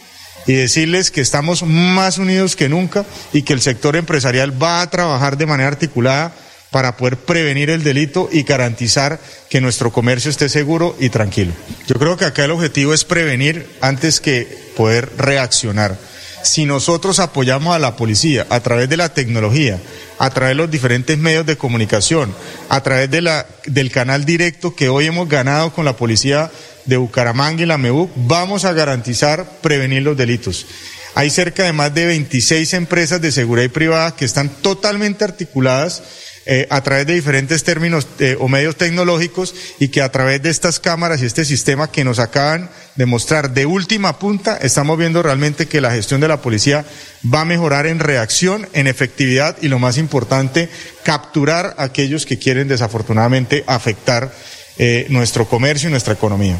y 0.47 0.53
decirles 0.53 1.11
que 1.11 1.21
estamos 1.21 1.63
más 1.63 2.19
unidos 2.19 2.57
que 2.57 2.69
nunca 2.69 3.05
y 3.33 3.43
que 3.43 3.53
el 3.53 3.61
sector 3.61 3.97
empresarial 3.97 4.63
va 4.63 4.83
a 4.83 4.91
trabajar 4.91 5.37
de 5.39 5.47
manera 5.47 5.69
articulada 5.69 6.35
para 6.75 6.97
poder 6.97 7.19
prevenir 7.19 7.71
el 7.71 7.85
delito 7.85 8.29
y 8.33 8.43
garantizar 8.43 9.21
que 9.49 9.61
nuestro 9.61 9.93
comercio 9.93 10.29
esté 10.29 10.49
seguro 10.49 10.97
y 10.99 11.09
tranquilo. 11.09 11.53
Yo 11.87 11.95
creo 12.01 12.17
que 12.17 12.25
acá 12.25 12.47
el 12.47 12.51
objetivo 12.51 12.93
es 12.93 13.05
prevenir 13.05 13.65
antes 13.81 14.19
que 14.19 14.49
poder 14.77 15.09
reaccionar. 15.17 15.97
Si 16.43 16.67
nosotros 16.67 17.21
apoyamos 17.21 17.77
a 17.77 17.79
la 17.79 17.95
policía 17.95 18.45
a 18.51 18.59
través 18.59 18.89
de 18.89 18.97
la 18.97 19.15
tecnología, 19.15 19.79
a 20.19 20.31
través 20.31 20.57
de 20.57 20.63
los 20.63 20.71
diferentes 20.73 21.17
medios 21.17 21.47
de 21.47 21.57
comunicación, 21.57 22.35
a 22.69 22.83
través 22.83 23.09
de 23.09 23.23
la, 23.23 23.47
del 23.67 23.93
canal 23.93 24.25
directo 24.25 24.75
que 24.75 24.89
hoy 24.89 25.07
hemos 25.07 25.29
ganado 25.29 25.73
con 25.73 25.85
la 25.85 25.97
policía 25.97 26.51
de 26.87 26.97
Bucaramanga 26.97 27.63
y 27.63 27.67
la 27.67 27.79
MEU, 27.79 28.11
vamos 28.17 28.65
a 28.65 28.73
garantizar 28.73 29.49
prevenir 29.63 30.03
los 30.03 30.17
delitos. 30.17 30.67
Hay 31.15 31.31
cerca 31.31 31.63
de 31.63 31.73
más 31.73 31.95
de 31.95 32.07
26 32.07 32.75
empresas 32.75 33.21
de 33.21 33.31
seguridad 33.31 33.71
privada 33.71 34.17
que 34.17 34.25
están 34.25 34.49
totalmente 34.49 35.23
articuladas 35.23 36.03
eh, 36.47 36.67
a 36.71 36.83
través 36.83 37.07
de 37.07 37.15
diferentes 37.15 37.65
términos 37.65 38.07
eh, 38.19 38.37
o 38.39 38.49
medios 38.49 38.77
tecnológicos 38.77 39.55
y 39.79 39.89
que 39.89 40.03
a 40.03 40.13
través 40.13 40.43
de 40.43 40.51
estas 40.51 40.79
cámaras 40.79 41.23
y 41.23 41.27
este 41.27 41.45
sistema 41.45 41.91
que 41.91 42.05
nos 42.05 42.19
acaban 42.19 42.69
de 42.97 43.07
mostrar 43.07 43.51
de 43.51 43.65
última 43.65 44.19
punta, 44.19 44.59
estamos 44.59 44.99
viendo 44.99 45.23
realmente 45.23 45.67
que 45.67 45.81
la 45.81 45.91
gestión 45.91 46.21
de 46.21 46.29
la 46.29 46.43
policía 46.43 46.85
va 47.33 47.41
a 47.41 47.45
mejorar 47.47 47.87
en 47.87 47.99
reacción, 47.99 48.67
en 48.75 48.87
efectividad 48.87 49.57
y 49.63 49.69
lo 49.69 49.79
más 49.79 49.97
importante, 49.97 50.69
capturar 51.03 51.75
a 51.79 51.85
aquellos 51.85 52.27
que 52.27 52.39
quieren 52.39 52.69
desafortunadamente 52.69 53.65
afectar 53.67 54.31
eh, 54.79 55.07
nuestro 55.09 55.47
comercio 55.47 55.89
y 55.89 55.93
nuestra 55.93 56.15
economía. 56.15 56.59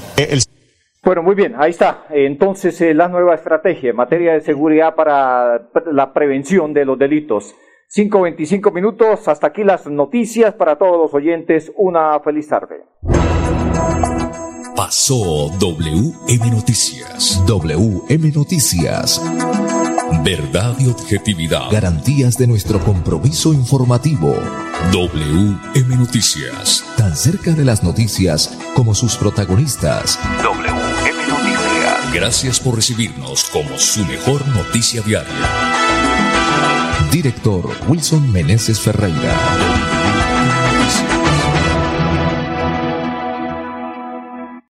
Bueno, 1.03 1.23
muy 1.23 1.35
bien, 1.35 1.55
ahí 1.59 1.71
está. 1.71 2.07
Entonces, 2.09 2.81
la 2.97 3.09
nueva 3.09 3.35
estrategia 3.35 3.91
en 3.91 3.97
materia 3.97 4.33
de 4.33 4.41
seguridad 4.41 4.95
para 4.95 5.69
la 5.93 6.13
prevención 6.15 6.73
de 6.73 6.87
los 6.87 6.99
delitos. 6.99 7.55
5.25 7.97 8.73
minutos, 8.73 9.29
hasta 9.29 9.47
aquí 9.47 9.63
las 9.63 9.87
noticias 9.87 10.53
para 10.55 10.77
todos 10.77 10.99
los 10.99 11.15
oyentes. 11.15 11.71
Una 11.77 12.19
feliz 12.19 12.49
tarde. 12.49 12.83
Pasó 14.75 15.49
WM 15.61 16.51
Noticias. 16.51 17.41
WM 17.47 18.33
Noticias. 18.33 19.23
Verdad 20.25 20.75
y 20.81 20.89
objetividad. 20.89 21.71
Garantías 21.71 22.37
de 22.37 22.49
nuestro 22.49 22.81
compromiso 22.81 23.53
informativo. 23.53 24.35
WM 24.93 25.97
Noticias. 25.97 26.85
Tan 26.97 27.15
cerca 27.15 27.53
de 27.53 27.65
las 27.65 27.85
noticias 27.85 28.59
como 28.75 28.97
sus 28.97 29.17
protagonistas. 29.17 30.19
WM 30.43 31.29
Noticias. 31.29 32.13
Gracias 32.13 32.59
por 32.59 32.75
recibirnos 32.75 33.45
como 33.45 33.79
su 33.79 34.05
mejor 34.05 34.45
noticia 34.49 35.01
diaria. 35.03 35.84
Director 37.15 37.63
Wilson 37.87 38.29
Meneses 38.33 38.81
Ferreira. 38.81 40.04